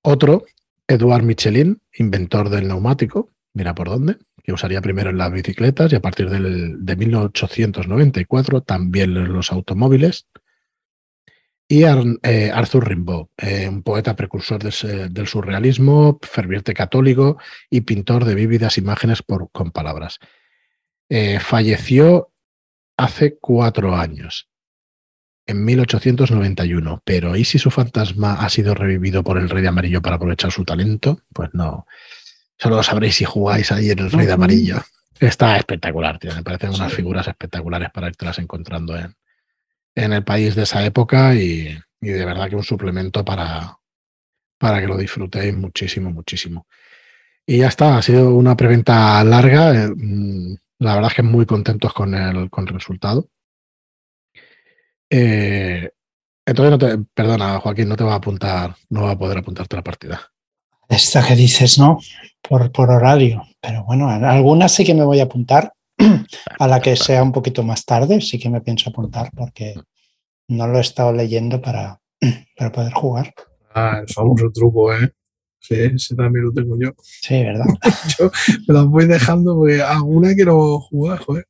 Otro, 0.01 0.47
Edouard 0.87 1.23
Michelin, 1.23 1.83
inventor 1.93 2.49
del 2.49 2.67
neumático, 2.67 3.31
mira 3.53 3.75
por 3.75 3.91
dónde, 3.91 4.17
que 4.49 4.55
usaría 4.55 4.81
primero 4.81 5.11
en 5.11 5.19
las 5.19 5.31
bicicletas 5.31 5.93
y 5.93 5.97
a 5.97 6.01
partir 6.01 6.31
del- 6.31 6.83
de 6.83 6.97
1894 6.97 8.63
también 8.63 9.15
en 9.15 9.31
los 9.31 9.53
automóviles. 9.53 10.27
Y 11.69 11.83
eh, 11.83 12.51
Arthur 12.51 12.89
Rimbaud, 12.89 13.27
eh, 13.37 13.69
un 13.69 13.83
poeta 13.83 14.17
precursor 14.17 14.63
del, 14.63 15.27
surrealismo, 15.27 16.19
ferviente 16.23 16.73
católico 16.73 17.37
y 17.69 17.83
pintor 17.83 18.25
de 18.25 18.35
vívidas 18.35 18.79
imágenes 18.79 19.23
con 19.53 19.71
palabras. 19.71 20.19
Eh, 21.11 21.41
falleció 21.41 22.33
hace 22.97 23.37
cuatro 23.39 23.97
años, 23.97 24.49
en 25.47 25.63
1891. 25.63 27.03
Pero 27.05 27.37
¿y 27.37 27.45
si 27.45 27.59
su 27.59 27.71
fantasma 27.71 28.33
ha 28.43 28.49
sido 28.49 28.73
revivido 28.75 29.23
por 29.23 29.37
el 29.37 29.51
Rey 29.51 29.61
de 29.61 29.69
Amarillo 29.69 30.01
para 30.01 30.17
aprovechar 30.17 30.51
su 30.53 30.65
talento? 30.65 31.21
Pues 31.35 31.51
no. 31.53 31.87
Solo 32.59 32.77
lo 32.77 32.83
sabréis 32.83 33.17
si 33.17 33.25
jugáis 33.25 33.71
ahí 33.73 33.91
en 33.91 33.99
el 34.01 34.11
Rey 34.11 34.27
de. 34.27 34.33
Amarillo. 34.33 34.83
Está 35.21 35.57
espectacular, 35.57 36.19
tío. 36.19 36.35
Me 36.35 36.43
parecen 36.43 36.71
unas 36.71 36.93
figuras 36.93 37.27
espectaculares 37.27 37.91
para 37.91 38.09
irtelas 38.09 38.39
encontrando 38.39 38.97
en, 38.97 39.15
en 39.95 40.13
el 40.13 40.25
país 40.25 40.55
de 40.55 40.63
esa 40.63 40.85
época 40.85 41.35
y, 41.35 41.77
y 42.01 42.09
de 42.09 42.25
verdad 42.25 42.49
que 42.49 42.57
un 42.57 42.63
suplemento 42.65 43.25
para, 43.25 43.79
para 44.59 44.81
que 44.81 44.87
lo 44.87 44.97
disfrutéis 44.97 45.57
muchísimo, 45.57 46.11
muchísimo. 46.11 46.67
Y 47.47 47.59
ya 47.59 47.69
está, 47.69 47.97
ha 47.97 48.03
sido 48.03 48.35
una 48.35 48.57
preventa 48.57 49.23
larga. 49.25 49.75
eh, 49.75 49.89
mm, 49.97 50.55
La 50.81 50.95
verdad 50.95 51.11
es 51.11 51.17
que 51.17 51.23
muy 51.23 51.47
contentos 51.47 51.93
con 51.93 52.15
el, 52.15 52.51
con 52.51 52.69
el 52.69 52.75
resultado. 52.75 53.29
Eh, 55.11 55.91
entonces, 56.47 56.71
no 56.71 56.79
te, 56.79 56.99
perdona, 57.15 57.59
Joaquín, 57.61 57.89
no 57.89 57.97
te 57.97 58.05
va 58.05 58.13
a 58.15 58.17
apuntar, 58.17 58.75
no 58.91 59.03
va 59.03 59.13
a 59.13 59.19
poder 59.19 59.39
apuntarte 59.39 59.77
la 59.77 59.83
partida. 59.83 60.31
Esta 60.89 61.27
que 61.27 61.37
dices, 61.37 61.79
no, 61.79 61.99
por, 62.49 62.73
por 62.73 62.91
horario. 62.91 63.43
Pero 63.61 63.85
bueno, 63.85 64.15
en 64.15 64.25
algunas 64.25 64.73
sí 64.73 64.85
que 64.85 64.95
me 64.95 65.05
voy 65.05 65.21
a 65.21 65.25
apuntar. 65.25 65.73
A 66.61 66.69
la 66.69 66.81
que 66.81 66.97
sea 66.97 67.23
un 67.23 67.33
poquito 67.33 67.65
más 67.65 67.85
tarde, 67.85 68.21
sí 68.21 68.39
que 68.39 68.49
me 68.49 68.61
pienso 68.61 68.91
apuntar 68.91 69.31
porque 69.37 69.75
no 70.49 70.67
lo 70.69 70.79
he 70.79 70.81
estado 70.81 71.13
leyendo 71.13 71.61
para, 71.61 72.01
para 72.57 72.73
poder 72.73 72.93
jugar. 72.93 73.35
Ah, 73.75 73.99
el 74.01 74.13
famoso 74.13 74.51
truco, 74.53 74.95
¿eh? 74.95 75.13
Sí, 75.61 75.75
ese 75.75 76.15
también 76.15 76.47
lo 76.47 76.53
tengo 76.53 76.77
yo. 76.81 76.93
Sí, 77.03 77.43
¿verdad? 77.43 77.67
Yo 78.19 78.31
me 78.67 78.75
las 78.75 78.87
voy 78.87 79.07
dejando 79.07 79.57
porque 79.57 79.83
alguna 79.83 80.35
quiero 80.35 80.79
jugar, 80.81 81.19
joder. 81.19 81.47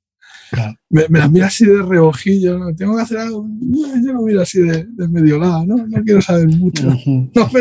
Claro. 0.50 0.74
Me, 0.88 1.06
me 1.08 1.18
las 1.18 1.30
miro 1.30 1.46
así 1.46 1.66
de 1.66 1.82
reojillo, 1.82 2.58
¿no? 2.58 2.74
tengo 2.74 2.96
que 2.96 3.02
hacer 3.02 3.18
algo. 3.18 3.46
No, 3.46 4.02
Yo 4.02 4.12
lo 4.14 4.22
miro 4.22 4.40
así 4.40 4.60
de, 4.60 4.86
de 4.88 5.08
medio 5.08 5.38
lado, 5.38 5.66
¿no? 5.66 5.76
No 5.86 6.02
quiero 6.02 6.22
saber 6.22 6.48
mucho. 6.48 6.84
No 6.84 7.48
me, 7.52 7.60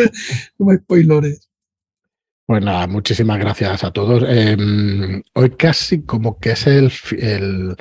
no 0.57 0.65
me 0.65 0.77
spoilores. 0.77 1.49
Pues 2.47 2.63
muchísimas 2.87 3.39
gracias 3.39 3.83
a 3.83 3.91
todos. 3.91 4.23
Eh, 4.25 4.55
hoy 5.33 5.49
casi 5.57 6.05
como 6.05 6.39
que 6.39 6.51
es 6.51 6.65
el, 6.65 6.89
el, 7.19 7.75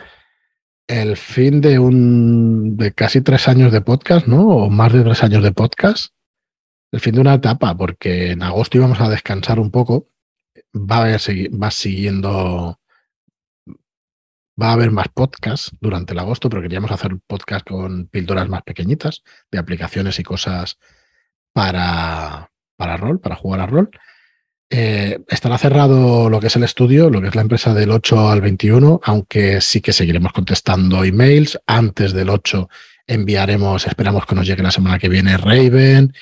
el 0.88 1.16
fin 1.16 1.60
de 1.60 1.78
un 1.78 2.76
de 2.76 2.92
casi 2.92 3.20
tres 3.20 3.46
años 3.46 3.70
de 3.70 3.80
podcast, 3.80 4.26
¿no? 4.26 4.48
O 4.48 4.68
más 4.68 4.92
de 4.92 5.04
tres 5.04 5.22
años 5.22 5.44
de 5.44 5.52
podcast. 5.52 6.12
El 6.90 6.98
fin 6.98 7.14
de 7.14 7.20
una 7.20 7.34
etapa, 7.34 7.76
porque 7.76 8.32
en 8.32 8.42
agosto 8.42 8.76
íbamos 8.78 9.00
a 9.00 9.08
descansar 9.08 9.60
un 9.60 9.70
poco. 9.70 10.08
Va 10.74 10.96
a 10.96 11.00
haber, 11.02 11.20
va 11.62 11.70
siguiendo. 11.70 12.80
Va 14.60 14.70
a 14.70 14.72
haber 14.72 14.90
más 14.90 15.06
podcasts 15.14 15.76
durante 15.80 16.12
el 16.12 16.18
agosto, 16.18 16.50
pero 16.50 16.62
queríamos 16.62 16.90
hacer 16.90 17.12
un 17.12 17.22
podcast 17.24 17.64
con 17.68 18.08
píldoras 18.08 18.48
más 18.48 18.62
pequeñitas 18.62 19.22
de 19.52 19.58
aplicaciones 19.58 20.18
y 20.18 20.24
cosas 20.24 20.78
para, 21.52 22.50
para 22.76 22.96
rol, 22.96 23.20
para 23.20 23.36
jugar 23.36 23.60
a 23.60 23.66
rol. 23.66 23.90
Eh, 24.68 25.20
estará 25.28 25.58
cerrado 25.58 26.28
lo 26.28 26.40
que 26.40 26.48
es 26.48 26.56
el 26.56 26.64
estudio, 26.64 27.08
lo 27.08 27.20
que 27.20 27.28
es 27.28 27.34
la 27.36 27.42
empresa 27.42 27.72
del 27.72 27.90
8 27.90 28.30
al 28.30 28.40
21, 28.40 29.00
aunque 29.04 29.60
sí 29.60 29.80
que 29.80 29.92
seguiremos 29.92 30.32
contestando 30.32 31.04
emails. 31.04 31.58
Antes 31.66 32.12
del 32.12 32.30
8 32.30 32.68
enviaremos, 33.06 33.86
esperamos 33.86 34.26
que 34.26 34.34
nos 34.34 34.46
llegue 34.46 34.62
la 34.62 34.72
semana 34.72 34.98
que 34.98 35.08
viene 35.08 35.36
Raven 35.36 36.12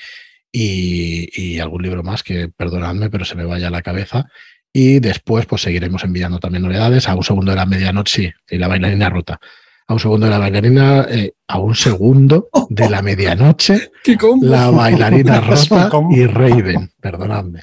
y, 0.51 1.29
y 1.41 1.59
algún 1.59 1.81
libro 1.81 2.03
más 2.03 2.21
que, 2.21 2.49
perdonadme, 2.49 3.09
pero 3.09 3.25
se 3.25 3.35
me 3.35 3.45
vaya 3.45 3.67
a 3.67 3.71
la 3.71 3.81
cabeza. 3.81 4.27
Y 4.71 4.99
después 4.99 5.45
pues 5.45 5.61
seguiremos 5.61 6.03
enviando 6.03 6.37
también 6.37 6.63
novedades 6.63 7.07
a 7.07 7.15
un 7.15 7.23
segundo 7.23 7.51
de 7.51 7.55
la 7.55 7.65
medianoche 7.65 8.35
sí, 8.47 8.55
y 8.55 8.57
la 8.57 8.67
bailarina 8.67 9.09
rota. 9.09 9.39
A 9.87 9.93
un 9.93 9.99
segundo 9.99 10.25
de 10.25 10.31
la 10.31 10.37
bailarina, 10.39 11.05
eh, 11.09 11.33
a 11.47 11.59
un 11.59 11.75
segundo 11.75 12.49
de 12.69 12.89
la 12.89 13.01
medianoche, 13.01 13.91
la 14.41 14.69
bailarina 14.71 15.39
rota 15.47 15.89
y 16.11 16.25
Raven, 16.25 16.91
perdonadme. 16.99 17.61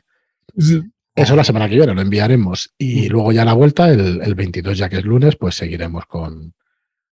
Eso 1.15 1.37
la 1.37 1.45
semana 1.45 1.69
que 1.69 1.77
viene 1.77 1.95
lo 1.95 2.01
enviaremos. 2.01 2.73
Y 2.79 3.09
luego 3.09 3.33
ya 3.33 3.43
a 3.43 3.47
la 3.47 3.53
vuelta, 3.53 3.91
el, 3.91 4.21
el 4.23 4.35
22, 4.35 4.79
ya 4.79 4.89
que 4.89 4.97
es 4.99 5.05
lunes, 5.05 5.37
pues 5.37 5.55
seguiremos 5.55 6.07
con, 6.07 6.55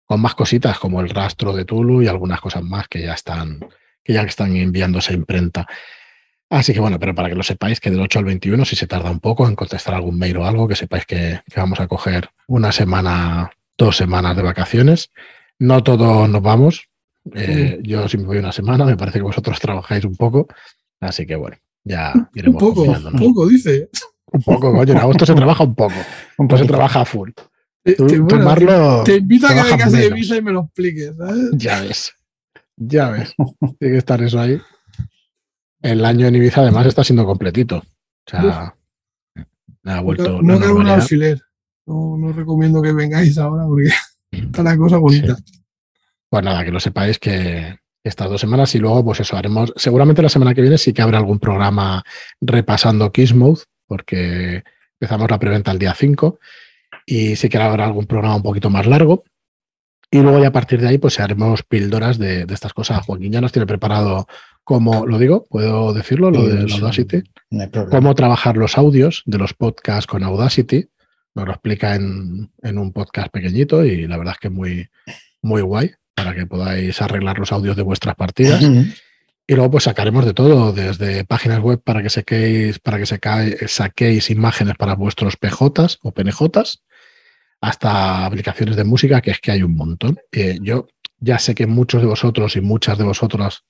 con 0.04 0.20
más 0.20 0.34
cositas 0.34 0.78
como 0.78 1.00
el 1.00 1.10
rastro 1.10 1.52
de 1.52 1.64
Tulu 1.64 2.02
y 2.02 2.08
algunas 2.08 2.40
cosas 2.40 2.62
más 2.62 2.88
que 2.88 3.02
ya 3.02 3.14
están, 3.14 3.60
que 4.02 4.12
ya 4.12 4.22
están 4.22 4.56
enviándose 4.56 5.12
a 5.12 5.16
imprenta. 5.16 5.66
Así 6.50 6.72
que 6.72 6.80
bueno, 6.80 6.98
pero 6.98 7.14
para 7.14 7.28
que 7.28 7.34
lo 7.34 7.42
sepáis 7.42 7.78
que 7.78 7.90
del 7.90 8.00
8 8.00 8.20
al 8.20 8.24
21, 8.24 8.64
si 8.64 8.74
se 8.74 8.86
tarda 8.86 9.10
un 9.10 9.20
poco 9.20 9.46
en 9.46 9.54
contestar 9.54 9.94
algún 9.94 10.18
mail 10.18 10.38
o 10.38 10.46
algo, 10.46 10.66
que 10.66 10.76
sepáis 10.76 11.04
que, 11.04 11.42
que 11.44 11.60
vamos 11.60 11.78
a 11.80 11.88
coger 11.88 12.30
una 12.46 12.72
semana, 12.72 13.50
dos 13.76 13.96
semanas 13.96 14.34
de 14.34 14.42
vacaciones. 14.42 15.10
No 15.58 15.82
todos 15.82 16.28
nos 16.28 16.40
vamos. 16.40 16.88
Eh, 17.34 17.80
Yo 17.82 18.08
sí 18.08 18.16
me 18.16 18.24
voy 18.24 18.38
una 18.38 18.52
semana, 18.52 18.86
me 18.86 18.96
parece 18.96 19.18
que 19.18 19.24
vosotros 19.24 19.60
trabajáis 19.60 20.04
un 20.04 20.16
poco. 20.16 20.46
Así 21.00 21.26
que 21.26 21.36
bueno, 21.36 21.58
ya 21.84 22.12
Un 22.46 22.56
poco, 22.56 22.82
un 22.82 23.12
poco, 23.18 23.46
dice. 23.48 23.88
Un 24.32 24.42
poco, 24.42 24.72
coño, 24.72 24.92
en 24.92 24.98
agosto 24.98 25.24
se 25.24 25.34
trabaja 25.34 25.64
un 25.64 25.74
poco. 25.74 25.94
Un 26.38 26.48
Pues 26.48 26.60
se 26.60 26.66
trabaja 26.66 27.00
a 27.00 27.04
full. 27.04 27.30
Te, 27.82 27.94
Tú, 27.94 28.06
te- 28.06 28.18
bueno, 28.18 29.04
invito 29.06 29.46
a 29.46 29.54
que 29.54 29.62
vengas 29.62 29.92
de 29.92 30.10
visa 30.10 30.36
y 30.36 30.42
me 30.42 30.52
lo 30.52 30.64
expliques. 30.64 31.16
¿sabes? 31.16 31.50
Ya 31.52 31.80
ves. 31.80 32.12
Ya 32.76 33.10
ves. 33.10 33.34
Tiene 33.78 33.94
que 33.94 33.98
estar 33.98 34.22
eso 34.22 34.38
ahí. 34.38 34.60
El 35.80 36.04
año 36.04 36.26
en 36.26 36.36
Ibiza 36.36 36.60
además 36.60 36.86
está 36.86 37.04
siendo 37.04 37.24
completito. 37.24 37.76
O 37.78 38.30
sea, 38.30 38.74
ha 39.84 40.00
vuelto 40.00 40.42
no 40.42 40.58
cabe 40.58 40.72
un 40.72 40.88
alfiler. 40.88 41.40
No, 41.86 42.16
no 42.18 42.32
recomiendo 42.32 42.82
que 42.82 42.92
vengáis 42.92 43.38
ahora 43.38 43.64
porque 43.66 43.88
está 44.30 44.62
la 44.62 44.76
cosa 44.76 44.98
bonita. 44.98 45.36
Pues 46.28 46.44
nada, 46.44 46.62
que 46.64 46.70
lo 46.70 46.80
sepáis 46.80 47.18
que 47.18 47.78
estas 48.04 48.30
dos 48.30 48.40
semanas 48.40 48.74
y 48.74 48.78
luego, 48.78 49.04
pues 49.04 49.20
eso, 49.20 49.36
haremos. 49.36 49.72
Seguramente 49.76 50.22
la 50.22 50.28
semana 50.28 50.54
que 50.54 50.62
viene 50.62 50.78
sí 50.78 50.92
que 50.92 51.02
habrá 51.02 51.18
algún 51.18 51.38
programa 51.38 52.02
repasando 52.40 53.12
Kissmouth, 53.12 53.64
porque 53.86 54.64
empezamos 55.00 55.30
la 55.30 55.38
preventa 55.38 55.70
el 55.72 55.78
día 55.78 55.94
5 55.94 56.38
y 57.06 57.36
sí 57.36 57.48
que 57.48 57.58
habrá 57.58 57.84
algún 57.84 58.06
programa 58.06 58.36
un 58.36 58.42
poquito 58.42 58.70
más 58.70 58.86
largo. 58.86 59.24
Y 60.10 60.20
luego 60.20 60.40
ya 60.40 60.48
a 60.48 60.52
partir 60.52 60.80
de 60.80 60.88
ahí, 60.88 60.98
pues 60.98 61.20
haremos 61.20 61.62
píldoras 61.62 62.18
de, 62.18 62.46
de 62.46 62.54
estas 62.54 62.72
cosas. 62.72 63.04
Joaquín 63.04 63.32
ya 63.32 63.42
nos 63.42 63.52
tiene 63.52 63.66
preparado, 63.66 64.26
como 64.64 65.06
lo 65.06 65.18
digo, 65.18 65.44
puedo 65.50 65.92
decirlo, 65.92 66.30
lo 66.30 66.46
de 66.46 66.72
Audacity, 66.72 67.22
No 67.50 67.62
hay 67.62 67.70
cómo 67.90 68.14
trabajar 68.14 68.56
los 68.56 68.78
audios 68.78 69.22
de 69.26 69.36
los 69.36 69.52
podcasts 69.52 70.06
con 70.06 70.22
Audacity. 70.22 70.88
Nos 71.34 71.46
lo 71.46 71.52
explica 71.52 71.94
en, 71.94 72.50
en 72.62 72.78
un 72.78 72.92
podcast 72.92 73.28
pequeñito 73.30 73.84
y 73.84 74.06
la 74.06 74.16
verdad 74.16 74.34
es 74.34 74.40
que 74.40 74.50
muy, 74.50 74.88
muy 75.42 75.60
guay 75.60 75.90
para 76.18 76.34
que 76.34 76.46
podáis 76.46 77.00
arreglar 77.00 77.38
los 77.38 77.52
audios 77.52 77.76
de 77.76 77.82
vuestras 77.82 78.16
partidas. 78.16 78.60
Y 79.50 79.54
luego 79.54 79.70
pues 79.70 79.84
sacaremos 79.84 80.26
de 80.26 80.34
todo, 80.34 80.72
desde 80.72 81.24
páginas 81.24 81.60
web 81.60 81.80
para 81.82 82.02
que 82.02 82.10
saquéis, 82.10 82.80
para 82.80 82.98
que 82.98 83.06
saquéis 83.06 84.30
imágenes 84.30 84.74
para 84.76 84.94
vuestros 84.94 85.36
PJs 85.36 86.00
o 86.02 86.12
PNJs, 86.12 86.82
hasta 87.60 88.26
aplicaciones 88.26 88.76
de 88.76 88.84
música, 88.84 89.20
que 89.20 89.30
es 89.30 89.40
que 89.40 89.52
hay 89.52 89.62
un 89.62 89.76
montón. 89.76 90.18
Eh, 90.32 90.58
yo 90.60 90.88
ya 91.18 91.38
sé 91.38 91.54
que 91.54 91.66
muchos 91.66 92.02
de 92.02 92.08
vosotros 92.08 92.56
y 92.56 92.60
muchas 92.60 92.98
de 92.98 93.04
vosotras 93.04 93.64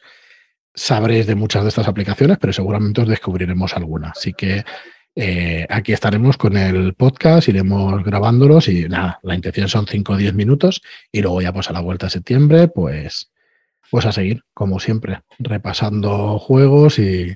sabréis 0.75 1.27
de 1.27 1.35
muchas 1.35 1.63
de 1.65 1.69
estas 1.69 1.87
aplicaciones, 1.87 2.39
pero 2.41 2.53
seguramente 2.53 3.03
os 3.03 3.09
descubriremos 3.09 3.77
alguna. 3.77 4.13
Así 4.17 4.33
que 4.33 4.65
eh, 5.21 5.67
aquí 5.69 5.93
estaremos 5.93 6.37
con 6.37 6.57
el 6.57 6.95
podcast, 6.95 7.49
iremos 7.49 8.05
grabándolos 8.05 8.69
y 8.69 8.89
nada, 8.89 9.19
la 9.25 9.35
intención 9.35 9.69
son 9.69 9.87
5 9.87 10.13
o 10.13 10.17
10 10.17 10.35
minutos 10.35 10.81
y 11.11 11.23
luego 11.23 11.43
ya 11.43 11.53
pues 11.53 11.69
a 11.69 11.73
la 11.73 11.81
vuelta 11.81 12.07
de 12.07 12.11
septiembre, 12.11 12.69
pues 12.69 13.31
pues 13.91 14.05
a 14.07 14.13
seguir, 14.13 14.45
como 14.55 14.79
siempre, 14.81 15.23
repasando 15.39 16.39
juegos 16.39 16.99
y, 16.99 17.35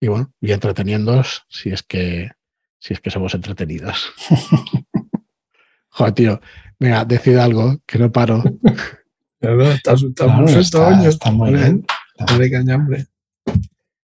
y 0.00 0.06
bueno, 0.08 0.32
y 0.40 0.52
entreteniéndoos 0.52 1.42
si 1.48 1.70
es 1.70 1.82
que 1.82 2.30
si 2.78 2.94
es 2.94 3.00
que 3.00 3.10
somos 3.10 3.34
entretenidos. 3.34 4.10
Joder, 5.90 6.12
tío, 6.14 6.40
venga, 6.78 7.04
decid 7.04 7.36
algo, 7.36 7.78
que 7.86 7.98
no 7.98 8.10
paro. 8.12 8.42
Está, 9.40 9.92
está 9.92 10.24
Claro, 10.26 10.46
está- 10.60 11.08
está 11.08 11.30
muy 11.30 11.50
bien. 11.52 11.84
hombre. 12.74 13.06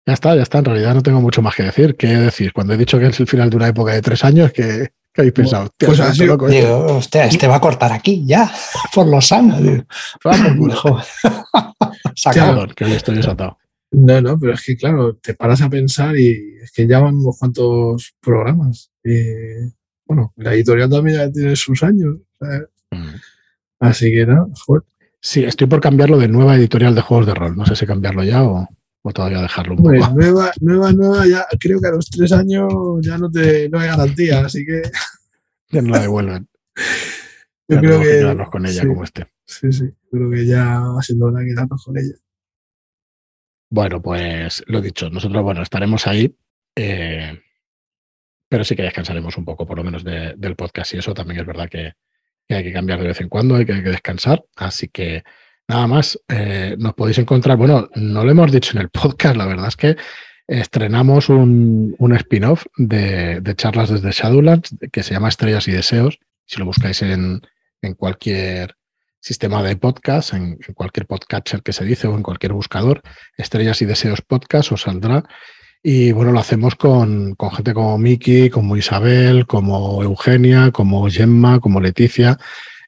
Ya 0.06 0.12
está, 0.14 0.36
ya 0.36 0.42
está. 0.42 0.58
En 0.58 0.66
realidad 0.66 0.94
no 0.94 1.02
tengo 1.02 1.20
mucho 1.20 1.40
más 1.42 1.54
que 1.54 1.62
decir. 1.62 1.96
¿Qué 1.96 2.08
decir? 2.08 2.52
Cuando 2.52 2.74
he 2.74 2.76
dicho 2.76 2.98
que 2.98 3.06
es 3.06 3.18
el 3.20 3.26
final 3.26 3.48
de 3.50 3.56
una 3.56 3.68
época 3.68 3.92
de 3.92 4.02
tres 4.02 4.22
años, 4.24 4.52
¿qué, 4.52 4.90
qué 5.12 5.22
habéis 5.22 5.32
pensado? 5.32 5.64
Hostia, 5.64 5.88
pues 5.88 6.00
así- 6.00 6.26
loco, 6.26 6.48
¿eh? 6.48 6.60
Digo, 6.60 6.96
hostia, 6.96 7.24
este 7.24 7.46
va 7.46 7.56
a 7.56 7.60
cortar 7.60 7.92
aquí 7.92 8.22
ya, 8.26 8.52
por 8.94 9.06
los 9.06 9.32
años. 9.32 9.62
Digo, 9.62 9.84
Va 10.26 10.32
por 10.36 10.56
culo. 10.58 10.76
joder. 10.76 11.04
Sacado. 12.14 12.52
Perdón, 12.52 12.74
que 12.76 12.84
hoy 12.84 12.92
estoy 12.92 13.16
desatado. 13.16 13.58
No, 13.92 14.20
no, 14.20 14.38
pero 14.38 14.54
es 14.54 14.62
que 14.62 14.76
claro, 14.76 15.16
te 15.16 15.34
paras 15.34 15.62
a 15.62 15.70
pensar 15.70 16.16
y 16.18 16.56
es 16.62 16.72
que 16.72 16.86
ya 16.86 16.98
van 16.98 17.14
unos 17.16 17.38
cuantos 17.38 18.14
programas. 18.20 18.90
Y, 19.04 19.14
bueno, 20.04 20.32
la 20.36 20.52
editorial 20.52 20.90
también 20.90 21.16
ya 21.18 21.30
tiene 21.32 21.54
sus 21.56 21.82
años. 21.82 22.16
¿sabes? 22.40 22.62
Mm. 22.90 23.14
Así 23.80 24.12
que 24.12 24.26
nada, 24.26 24.46
joder. 24.66 24.82
Sí, 25.20 25.44
estoy 25.44 25.66
por 25.68 25.80
cambiarlo 25.80 26.18
de 26.18 26.28
nueva 26.28 26.56
editorial 26.56 26.94
de 26.94 27.00
juegos 27.00 27.26
de 27.26 27.34
rol. 27.34 27.56
No 27.56 27.64
sé 27.66 27.76
si 27.76 27.86
cambiarlo 27.86 28.24
ya 28.24 28.42
o, 28.42 28.68
o 29.06 29.12
todavía 29.12 29.42
dejarlo 29.42 29.74
un 29.74 29.80
Hombre, 29.80 30.00
poco. 30.00 30.14
nueva, 30.16 30.52
nueva, 30.60 30.92
nueva, 30.92 31.26
ya 31.26 31.46
creo 31.60 31.78
que 31.80 31.88
a 31.88 31.92
los 31.92 32.08
tres 32.10 32.32
años 32.32 32.66
ya 33.02 33.18
no 33.18 33.30
te 33.30 33.68
no 33.68 33.78
hay 33.78 33.88
garantía, 33.88 34.40
así 34.44 34.64
que 34.64 34.82
Que 35.68 35.82
no 35.82 35.90
la 35.90 36.00
devuelven. 36.00 36.48
yo 37.68 37.76
Ya 37.76 37.80
creo 37.80 38.00
que, 38.00 38.06
quedarnos 38.06 38.50
con 38.50 38.66
ella 38.66 38.82
sí, 38.82 38.86
como 38.88 39.04
esté. 39.04 39.26
sí, 39.44 39.72
sí, 39.72 39.84
creo 40.10 40.30
que 40.30 40.46
ya 40.46 40.80
va 40.80 41.02
siendo 41.02 41.26
hora 41.26 41.40
de 41.40 41.46
quedarnos 41.46 41.84
con 41.84 41.98
ella. 41.98 42.14
Bueno, 43.70 44.00
pues 44.00 44.62
lo 44.66 44.80
dicho, 44.80 45.10
nosotros, 45.10 45.42
bueno, 45.42 45.62
estaremos 45.62 46.06
ahí, 46.06 46.36
eh, 46.76 47.40
pero 48.48 48.62
sí 48.64 48.76
que 48.76 48.82
descansaremos 48.82 49.36
un 49.36 49.44
poco, 49.44 49.66
por 49.66 49.76
lo 49.78 49.84
menos 49.84 50.04
de- 50.04 50.34
del 50.36 50.54
podcast 50.54 50.94
y 50.94 50.98
eso 50.98 51.12
también 51.12 51.40
es 51.40 51.46
verdad 51.46 51.68
que, 51.68 51.92
que 52.46 52.54
hay 52.54 52.62
que 52.62 52.72
cambiar 52.72 53.00
de 53.00 53.08
vez 53.08 53.20
en 53.20 53.28
cuando, 53.28 53.56
hay 53.56 53.64
que, 53.66 53.72
hay 53.72 53.82
que 53.82 53.90
descansar, 53.90 54.44
así 54.56 54.88
que 54.88 55.24
nada 55.68 55.86
más, 55.86 56.18
eh, 56.28 56.76
nos 56.78 56.94
podéis 56.94 57.18
encontrar, 57.18 57.56
bueno, 57.56 57.88
no 57.94 58.24
lo 58.24 58.30
hemos 58.30 58.52
dicho 58.52 58.72
en 58.76 58.82
el 58.82 58.88
podcast, 58.90 59.36
la 59.36 59.46
verdad 59.46 59.68
es 59.68 59.76
que 59.76 59.96
estrenamos 60.46 61.28
un, 61.28 61.94
un 61.98 62.14
spin-off 62.14 62.64
de, 62.76 63.42
charlas 63.56 63.90
desde 63.90 64.10
Shadowlands 64.10 64.76
que 64.92 65.02
se 65.02 65.14
llama 65.14 65.28
Estrellas 65.28 65.68
y 65.68 65.72
Deseos, 65.72 66.18
si 66.46 66.58
lo 66.58 66.66
buscáis 66.66 67.02
en, 67.02 67.40
en 67.80 67.94
cualquier 67.94 68.76
sistema 69.24 69.62
de 69.62 69.76
podcast, 69.76 70.34
en, 70.34 70.58
cualquier 70.74 71.06
podcatcher 71.06 71.62
que 71.62 71.72
se 71.72 71.84
dice 71.86 72.06
o 72.08 72.14
en 72.14 72.22
cualquier 72.22 72.52
buscador, 72.52 73.00
Estrellas 73.38 73.80
y 73.80 73.86
Deseos 73.86 74.20
Podcast 74.20 74.72
os 74.72 74.82
saldrá. 74.82 75.24
Y 75.82 76.12
bueno, 76.12 76.32
lo 76.32 76.40
hacemos 76.40 76.74
con, 76.74 77.34
gente 77.54 77.72
como 77.72 77.96
Miki, 77.96 78.50
como 78.50 78.76
Isabel, 78.76 79.46
como 79.46 80.02
Eugenia, 80.02 80.70
como 80.72 81.08
Gemma, 81.08 81.60
como 81.60 81.80
Leticia, 81.80 82.38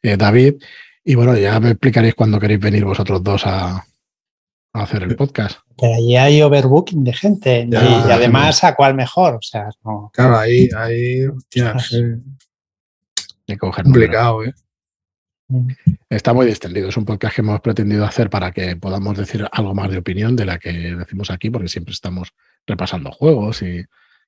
eh, 0.02 0.16
David. 0.18 0.56
Y 1.08 1.14
bueno, 1.14 1.38
ya 1.38 1.60
me 1.60 1.70
explicaréis 1.70 2.16
cuándo 2.16 2.40
queréis 2.40 2.58
venir 2.58 2.84
vosotros 2.84 3.22
dos 3.22 3.46
a, 3.46 3.86
hacer 4.72 5.04
el 5.04 5.14
podcast. 5.14 5.60
Pero 5.78 5.94
allí 5.94 6.16
hay 6.16 6.42
overbooking 6.42 7.04
de 7.04 7.12
gente 7.12 7.68
y, 7.70 7.76
además 7.76 8.64
a 8.64 8.74
cuál 8.74 8.96
mejor. 8.96 9.34
O 9.36 9.40
sea, 9.40 9.68
Claro, 10.12 10.36
ahí, 10.36 10.68
ahí, 10.76 11.28
complicado, 13.84 14.44
¿eh? 14.44 14.52
Mm. 15.46 15.68
Está 16.10 16.34
muy 16.34 16.44
distendido. 16.44 16.88
Es 16.88 16.96
un 16.96 17.04
podcast 17.04 17.36
que 17.36 17.42
hemos 17.42 17.60
pretendido 17.60 18.04
hacer 18.04 18.28
para 18.28 18.50
que 18.50 18.74
podamos 18.74 19.16
decir 19.16 19.46
algo 19.52 19.76
más 19.76 19.88
de 19.88 19.98
opinión 19.98 20.34
de 20.34 20.44
la 20.44 20.58
que 20.58 20.72
decimos 20.72 21.30
aquí, 21.30 21.50
porque 21.50 21.68
siempre 21.68 21.92
estamos 21.92 22.34
repasando 22.66 23.12
juegos 23.12 23.62
y, 23.62 23.84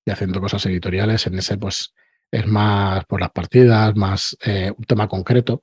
haciendo 0.07 0.41
cosas 0.41 0.65
editoriales. 0.67 1.27
En 1.27 1.37
ese, 1.41 1.59
pues, 1.59 1.93
es 2.31 2.47
más 2.47 3.05
por 3.07 3.21
las 3.21 3.33
partidas, 3.33 3.97
más 3.97 4.37
eh, 4.45 4.73
un 4.79 4.85
tema 4.85 5.09
concreto 5.09 5.63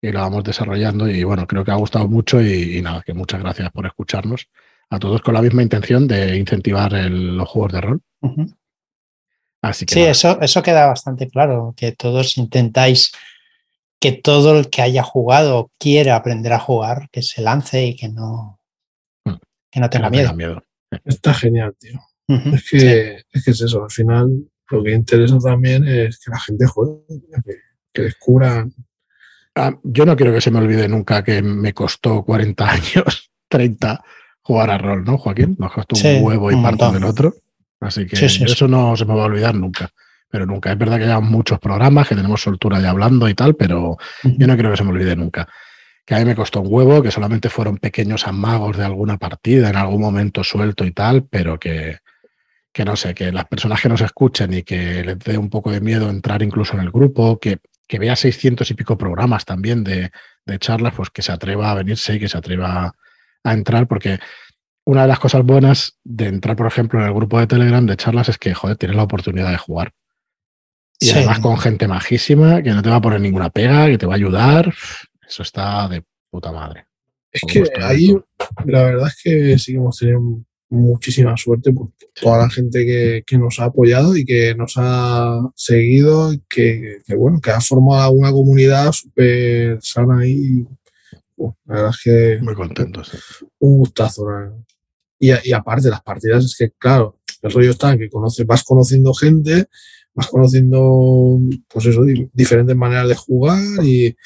y 0.00 0.10
lo 0.10 0.20
vamos 0.20 0.44
desarrollando. 0.44 1.08
Y 1.08 1.24
bueno, 1.24 1.46
creo 1.46 1.64
que 1.64 1.70
ha 1.70 1.76
gustado 1.76 2.08
mucho 2.08 2.40
y, 2.40 2.80
nada, 2.82 3.02
que 3.02 3.14
muchas 3.14 3.40
gracias 3.40 3.70
por 3.72 3.86
escucharnos. 3.86 4.48
A 4.88 4.98
todos 5.00 5.20
con 5.20 5.34
la 5.34 5.42
misma 5.42 5.62
intención 5.62 6.06
de 6.06 6.36
incentivar 6.36 6.92
los 6.92 7.48
juegos 7.48 7.72
de 7.72 7.80
rol. 7.80 8.02
Así 9.62 9.84
que 9.84 9.94
sí, 9.94 10.00
eso, 10.02 10.40
eso 10.40 10.62
queda 10.62 10.86
bastante 10.86 11.28
claro, 11.28 11.74
que 11.76 11.90
todos 11.90 12.38
intentáis 12.38 13.10
que 14.00 14.12
todo 14.12 14.58
el 14.58 14.70
que 14.70 14.82
haya 14.82 15.02
jugado 15.02 15.72
quiera 15.78 16.16
aprender 16.16 16.52
a 16.52 16.60
jugar, 16.60 17.08
que 17.10 17.22
se 17.22 17.42
lance 17.42 17.84
y 17.84 17.96
que 17.96 18.08
no, 18.08 18.60
mm. 19.24 19.34
que 19.70 19.80
no 19.80 19.90
tenga, 19.90 20.10
miedo. 20.10 20.62
Está 21.04 21.34
genial, 21.34 21.74
tío. 21.78 22.00
es, 22.28 22.70
que, 22.70 23.22
es, 23.32 23.48
eso, 23.48 23.84
al 23.84 23.90
final 23.90 24.28
lo 24.70 24.82
que 24.82 24.92
interesa 24.92 25.38
también 25.38 25.86
es 25.86 26.18
que 26.18 26.30
la 26.30 26.40
gente 26.40 26.66
juegue, 26.66 27.02
que, 27.92 28.02
descubran. 28.02 28.72
Ah, 29.56 29.74
yo 29.82 30.06
no 30.06 30.14
quiero 30.14 30.32
que 30.32 30.40
se 30.40 30.50
me 30.50 30.58
olvide 30.58 30.86
nunca 30.88 31.24
que 31.24 31.42
me 31.42 31.72
costó 31.72 32.22
40 32.22 32.70
años, 32.70 33.30
30, 33.48 34.04
jugar 34.42 34.70
a 34.70 34.78
rol, 34.78 35.04
¿no, 35.04 35.18
Joaquín? 35.18 35.56
Nos 35.58 35.72
costó 35.72 35.96
un 35.96 36.22
huevo 36.22 36.52
y 36.52 36.62
parto 36.62 36.92
del 36.92 37.04
otro. 37.04 37.34
Así 37.80 38.06
que 38.06 38.24
eso 38.24 38.68
no 38.68 38.96
se 38.96 39.04
me 39.04 39.14
va 39.14 39.22
a 39.22 39.26
olvidar 39.26 39.54
nunca 39.54 39.90
pero 40.30 40.46
nunca. 40.46 40.72
Es 40.72 40.78
verdad 40.78 40.98
que 40.98 41.04
hay 41.04 41.22
muchos 41.22 41.58
programas, 41.58 42.08
que 42.08 42.14
tenemos 42.14 42.42
soltura 42.42 42.80
de 42.80 42.88
hablando 42.88 43.28
y 43.28 43.34
tal, 43.34 43.54
pero 43.54 43.96
yo 44.22 44.46
no 44.46 44.56
creo 44.56 44.70
que 44.70 44.76
se 44.76 44.84
me 44.84 44.90
olvide 44.90 45.16
nunca. 45.16 45.48
Que 46.04 46.14
a 46.14 46.18
mí 46.18 46.24
me 46.24 46.36
costó 46.36 46.60
un 46.60 46.68
huevo, 46.70 47.02
que 47.02 47.10
solamente 47.10 47.48
fueron 47.48 47.78
pequeños 47.78 48.26
amagos 48.26 48.76
de 48.76 48.84
alguna 48.84 49.18
partida, 49.18 49.70
en 49.70 49.76
algún 49.76 50.00
momento 50.00 50.44
suelto 50.44 50.84
y 50.84 50.92
tal, 50.92 51.24
pero 51.24 51.58
que, 51.58 51.98
que 52.72 52.84
no 52.84 52.96
sé, 52.96 53.14
que 53.14 53.32
las 53.32 53.46
personas 53.46 53.80
que 53.80 53.88
nos 53.88 54.00
escuchen 54.00 54.52
y 54.52 54.62
que 54.62 55.02
les 55.04 55.18
dé 55.18 55.38
un 55.38 55.50
poco 55.50 55.70
de 55.70 55.80
miedo 55.80 56.10
entrar 56.10 56.42
incluso 56.42 56.74
en 56.74 56.80
el 56.80 56.90
grupo, 56.90 57.38
que, 57.38 57.58
que 57.86 57.98
vea 57.98 58.16
600 58.16 58.70
y 58.70 58.74
pico 58.74 58.98
programas 58.98 59.44
también 59.44 59.84
de, 59.84 60.10
de 60.44 60.58
charlas, 60.58 60.94
pues 60.94 61.10
que 61.10 61.22
se 61.22 61.32
atreva 61.32 61.70
a 61.70 61.74
venirse 61.74 62.14
y 62.14 62.18
que 62.18 62.28
se 62.28 62.38
atreva 62.38 62.94
a 63.44 63.52
entrar, 63.52 63.86
porque 63.86 64.18
una 64.84 65.02
de 65.02 65.08
las 65.08 65.18
cosas 65.18 65.44
buenas 65.44 65.98
de 66.04 66.26
entrar, 66.26 66.56
por 66.56 66.66
ejemplo, 66.66 67.00
en 67.00 67.06
el 67.06 67.14
grupo 67.14 67.38
de 67.40 67.46
Telegram 67.46 67.84
de 67.84 67.96
charlas 67.96 68.28
es 68.28 68.38
que, 68.38 68.54
joder, 68.54 68.76
tienes 68.76 68.96
la 68.96 69.02
oportunidad 69.02 69.50
de 69.50 69.58
jugar. 69.58 69.92
Y 71.00 71.10
además 71.10 71.40
con 71.40 71.58
gente 71.58 71.88
majísima, 71.88 72.62
que 72.62 72.70
no 72.70 72.82
te 72.82 72.88
va 72.88 72.96
a 72.96 73.00
poner 73.00 73.20
ninguna 73.20 73.50
pega, 73.50 73.86
que 73.86 73.98
te 73.98 74.06
va 74.06 74.14
a 74.14 74.16
ayudar. 74.16 74.72
Eso 75.26 75.42
está 75.42 75.88
de 75.88 76.04
puta 76.30 76.52
madre. 76.52 76.86
Es 77.32 77.42
que 77.42 77.64
ahí 77.82 78.16
la 78.64 78.84
verdad 78.84 79.08
es 79.08 79.20
que 79.22 79.58
sí 79.58 79.72
que 79.72 79.78
hemos 79.78 79.98
tenido 79.98 80.20
muchísima 80.68 81.36
suerte 81.36 81.72
por 81.72 81.90
toda 82.20 82.38
la 82.38 82.50
gente 82.50 83.22
que, 83.24 83.38
nos 83.38 83.60
ha 83.60 83.66
apoyado 83.66 84.16
y 84.16 84.24
que 84.24 84.54
nos 84.54 84.74
ha 84.76 85.40
seguido, 85.54 86.32
que, 86.48 86.98
que 87.06 87.14
bueno, 87.14 87.40
que 87.40 87.50
ha 87.50 87.60
formado 87.60 88.12
una 88.12 88.32
comunidad 88.32 88.92
súper 88.92 89.78
sana 89.80 90.26
y 90.26 90.66
la 91.38 91.54
verdad 91.66 91.90
es 91.90 92.00
que 92.02 92.38
muy 92.42 92.54
contentos. 92.54 93.10
Un 93.58 93.78
gustazo. 93.78 94.26
Y, 95.18 95.30
y, 95.48 95.52
aparte 95.52 95.88
las 95.88 96.02
partidas 96.02 96.44
es 96.44 96.56
que 96.56 96.70
claro, 96.70 97.18
el 97.42 97.50
rollo 97.50 97.70
está 97.70 97.96
que 97.96 98.10
conoces, 98.10 98.46
vas 98.46 98.64
conociendo 98.64 99.14
gente 99.14 99.68
vas 100.16 100.28
conociendo, 100.28 101.38
pues 101.68 101.86
eso, 101.86 102.02
diferentes 102.32 102.74
maneras 102.74 103.08
de 103.08 103.14
jugar 103.14 103.62
y, 103.84 104.16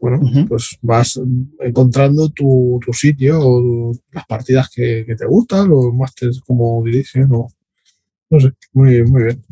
bueno, 0.00 0.20
pues 0.48 0.78
vas 0.82 1.20
encontrando 1.60 2.28
tu, 2.30 2.80
sitio 2.92 3.38
o 3.40 3.92
las 4.12 4.26
partidas 4.26 4.68
que, 4.70 5.04
te 5.16 5.26
gustan, 5.26 5.68
los 5.68 5.92
másteres 5.94 6.40
como 6.40 6.82
diriges, 6.84 7.28
no, 7.28 7.48
no 8.30 8.40
sé, 8.40 8.52
muy, 8.72 9.02
muy 9.04 9.22
bien. 9.24 9.44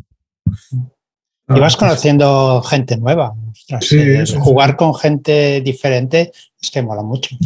Y 1.48 1.60
vas 1.60 1.76
conociendo 1.76 2.60
gente 2.62 2.96
nueva. 2.96 3.34
Eh, 3.92 4.24
jugar 4.40 4.76
con 4.76 4.94
gente 4.94 5.60
diferente 5.60 6.32
es 6.60 6.70
que 6.70 6.82
mola 6.82 7.02
mucho. 7.02 7.36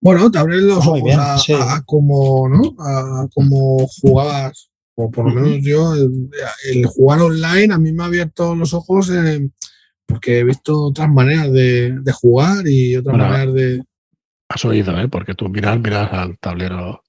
Bueno, 0.00 0.30
te 0.30 0.38
abres 0.38 0.62
los 0.62 0.86
ojos 0.86 1.02
a, 1.16 1.82
cómo, 1.84 2.48
¿no? 2.48 2.76
a 2.78 3.26
cómo 3.34 3.88
jugabas 4.00 4.68
o 5.00 5.10
por 5.10 5.26
lo 5.26 5.40
menos 5.40 5.64
yo, 5.64 5.94
el, 5.94 6.86
jugar 6.86 7.20
online 7.20 7.72
a 7.72 7.78
mí 7.78 7.92
me 7.92 8.02
ha 8.02 8.06
abierto 8.06 8.56
los 8.56 8.74
ojos 8.74 9.08
porque 10.08 10.38
he 10.38 10.44
visto 10.44 10.86
otras 10.86 11.08
maneras 11.08 11.52
de, 11.52 12.00
jugar 12.14 12.66
y 12.66 12.96
otras 12.96 13.16
maneras 13.16 13.54
de... 13.54 13.84
Has 14.48 14.64
oído, 14.64 14.98
¿eh? 14.98 15.06
Porque 15.08 15.34
tú 15.34 15.48
miras, 15.50 15.78
miras 15.78 16.10
al 16.12 16.38
tablero 16.38 17.02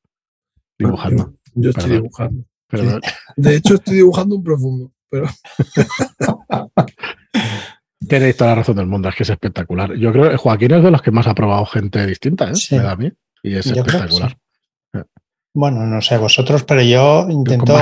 dibujando. 0.78 1.34
Yo, 1.56 1.70
estoy 1.70 1.92
dibujando. 1.92 2.44
De 3.38 3.56
hecho, 3.56 3.76
estoy 3.76 3.96
dibujando 3.96 4.36
un 4.36 4.44
profundo, 4.44 4.92
pero... 5.10 5.28
Tenéis 8.08 8.36
toda 8.36 8.52
la 8.52 8.56
razón 8.56 8.76
del 8.76 8.88
mundo, 8.88 9.08
es 9.08 9.16
que 9.16 9.24
es 9.24 9.30
espectacular. 9.30 9.96
Yo 9.96 10.12
creo 10.12 10.30
que 10.30 10.38
Joaquín 10.38 10.74
es 10.74 10.84
de 10.84 10.92
los 10.92 11.02
que 11.02 11.12
más 11.12 11.28
ha 11.28 11.36
probado 11.36 11.66
gente 11.66 12.06
distinta, 12.06 12.50
¿eh? 12.50 12.54
Me 12.72 12.78
da 12.80 12.92
a 12.92 12.96
mí. 12.98 13.12
Y 13.44 13.56
es 13.56 13.68
espectacular. 13.68 14.38
Bueno, 15.54 15.86
no 15.86 16.02
sé 16.02 16.18
vosotros, 16.18 16.64
pero 16.64 16.82
yo 16.82 17.28
intento 17.30 17.78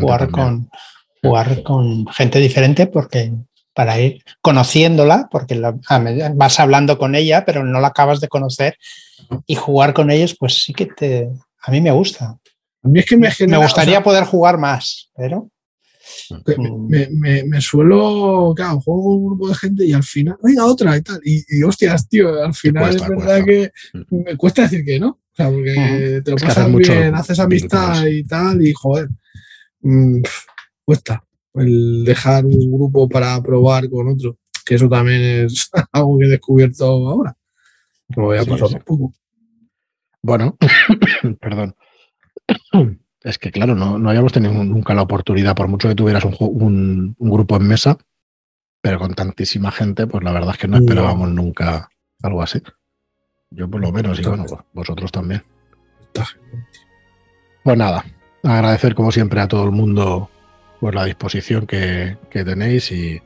jugar 0.00 0.30
con 0.30 0.68
jugar 1.22 1.62
con 1.62 2.06
gente 2.08 2.38
diferente 2.38 2.86
porque 2.86 3.32
para 3.78 4.00
ir 4.00 4.24
conociéndola, 4.40 5.28
porque 5.30 5.54
vas 6.34 6.58
hablando 6.58 6.98
con 6.98 7.14
ella, 7.14 7.44
pero 7.44 7.62
no 7.62 7.78
la 7.78 7.86
acabas 7.86 8.18
de 8.18 8.26
conocer 8.26 8.76
y 9.46 9.54
jugar 9.54 9.94
con 9.94 10.10
ellos, 10.10 10.34
pues 10.36 10.64
sí 10.64 10.74
que 10.74 10.86
te 10.86 11.28
a 11.62 11.70
mí 11.70 11.80
me 11.80 11.92
gusta. 11.92 12.36
A 12.82 12.88
mí 12.88 12.98
es 12.98 13.06
que 13.06 13.16
me, 13.16 13.30
me 13.46 13.56
gustaría 13.56 14.02
poder 14.02 14.24
jugar 14.24 14.58
más, 14.58 15.12
pero 15.14 15.48
me, 16.88 17.60
suelo, 17.60 18.52
claro, 18.56 18.80
juego 18.80 19.04
con 19.04 19.12
un 19.14 19.26
grupo 19.26 19.48
de 19.48 19.54
gente 19.54 19.86
y 19.86 19.92
al 19.92 20.02
final, 20.02 20.36
venga, 20.42 20.66
otra 20.66 20.96
y 20.96 21.02
tal. 21.02 21.20
Y, 21.22 21.62
hostias, 21.62 22.08
tío, 22.08 22.42
al 22.42 22.54
final 22.54 22.96
es 22.96 23.08
verdad 23.08 23.44
que 23.44 23.70
mm. 23.92 24.22
me 24.24 24.36
cuesta 24.36 24.62
decir 24.62 24.84
que 24.84 24.98
no 24.98 25.20
sea, 25.36 25.50
porque 25.50 26.20
te 26.24 26.30
lo 26.32 26.36
pasas 26.36 26.74
bien, 26.74 27.14
haces 27.14 27.38
amistad 27.38 28.04
y 28.06 28.24
tal, 28.24 28.60
y 28.60 28.72
joder, 28.72 29.08
mm, 29.82 30.22
cuesta 30.84 31.22
el 31.54 32.04
dejar 32.04 32.44
un 32.44 32.72
grupo 32.72 33.08
para 33.08 33.40
probar 33.42 33.88
con 33.88 34.08
otro, 34.08 34.36
que 34.64 34.74
eso 34.74 34.88
también 34.88 35.46
es 35.46 35.70
algo 35.92 36.18
que 36.18 36.26
he 36.26 36.28
descubierto 36.28 36.84
ahora. 36.84 37.36
No 38.16 38.24
voy 38.24 38.38
a 38.38 38.44
pasar 38.44 38.70
tampoco. 38.70 39.12
Bueno, 40.22 40.56
perdón. 41.40 41.74
Es 43.22 43.38
que, 43.38 43.50
claro, 43.50 43.74
no, 43.74 43.98
no 43.98 44.10
habíamos 44.10 44.32
tenido 44.32 44.52
nunca 44.64 44.94
la 44.94 45.02
oportunidad, 45.02 45.54
por 45.54 45.68
mucho 45.68 45.88
que 45.88 45.94
tuvieras 45.94 46.24
un, 46.24 47.14
un, 47.18 47.30
grupo 47.30 47.56
en 47.56 47.66
mesa, 47.66 47.98
pero 48.80 48.98
con 48.98 49.14
tantísima 49.14 49.70
gente, 49.70 50.06
pues 50.06 50.22
la 50.22 50.32
verdad 50.32 50.52
es 50.52 50.58
que 50.58 50.68
no 50.68 50.78
esperábamos 50.78 51.28
nunca 51.30 51.90
algo 52.22 52.42
así. 52.42 52.62
Yo 53.50 53.68
por 53.68 53.80
lo 53.80 53.92
menos, 53.92 54.18
y 54.18 54.22
bueno, 54.22 54.44
vosotros 54.72 55.10
también. 55.10 55.42
Pues 57.64 57.76
nada, 57.76 58.04
agradecer 58.42 58.94
como 58.94 59.10
siempre 59.12 59.40
a 59.40 59.48
todo 59.48 59.64
el 59.64 59.72
mundo 59.72 60.30
por 60.80 60.94
la 60.94 61.04
disposición 61.04 61.66
que, 61.66 62.16
tenéis 62.30 62.92
y, 62.92 63.20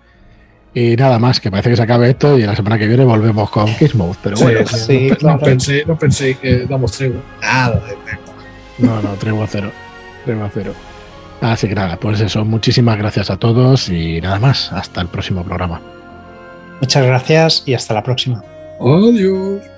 nada 0.96 1.18
más, 1.18 1.40
que 1.40 1.50
parece 1.50 1.70
que 1.70 1.76
se 1.76 1.82
acabe 1.82 2.10
esto 2.10 2.38
y 2.38 2.42
la 2.42 2.56
semana 2.56 2.78
que 2.78 2.86
viene 2.86 3.04
volvemos 3.04 3.50
con 3.50 3.66
Mode 3.94 4.16
Pero 4.22 4.36
bueno, 4.38 4.60
no, 5.22 5.38
pensé, 5.38 5.84
no 5.86 5.98
pensé 5.98 6.34
que 6.34 6.66
damos 6.66 6.92
tregua. 6.92 7.20
Nada 7.40 7.82
No, 8.78 9.02
no, 9.02 9.10
tregua 9.14 9.46
cero. 9.48 9.70
Tregua 10.24 10.50
cero. 10.52 10.74
Así 11.40 11.68
que 11.68 11.74
nada, 11.74 11.96
pues 11.96 12.20
eso, 12.20 12.44
muchísimas 12.44 12.96
gracias 12.96 13.28
a 13.28 13.36
todos 13.36 13.88
y 13.88 14.20
nada 14.20 14.38
más, 14.38 14.72
hasta 14.72 15.00
el 15.00 15.08
próximo 15.08 15.42
programa. 15.44 15.80
Muchas 16.80 17.04
gracias 17.04 17.64
y 17.66 17.74
hasta 17.74 17.94
la 17.94 18.02
próxima. 18.02 18.44
Adiós. 18.80 19.71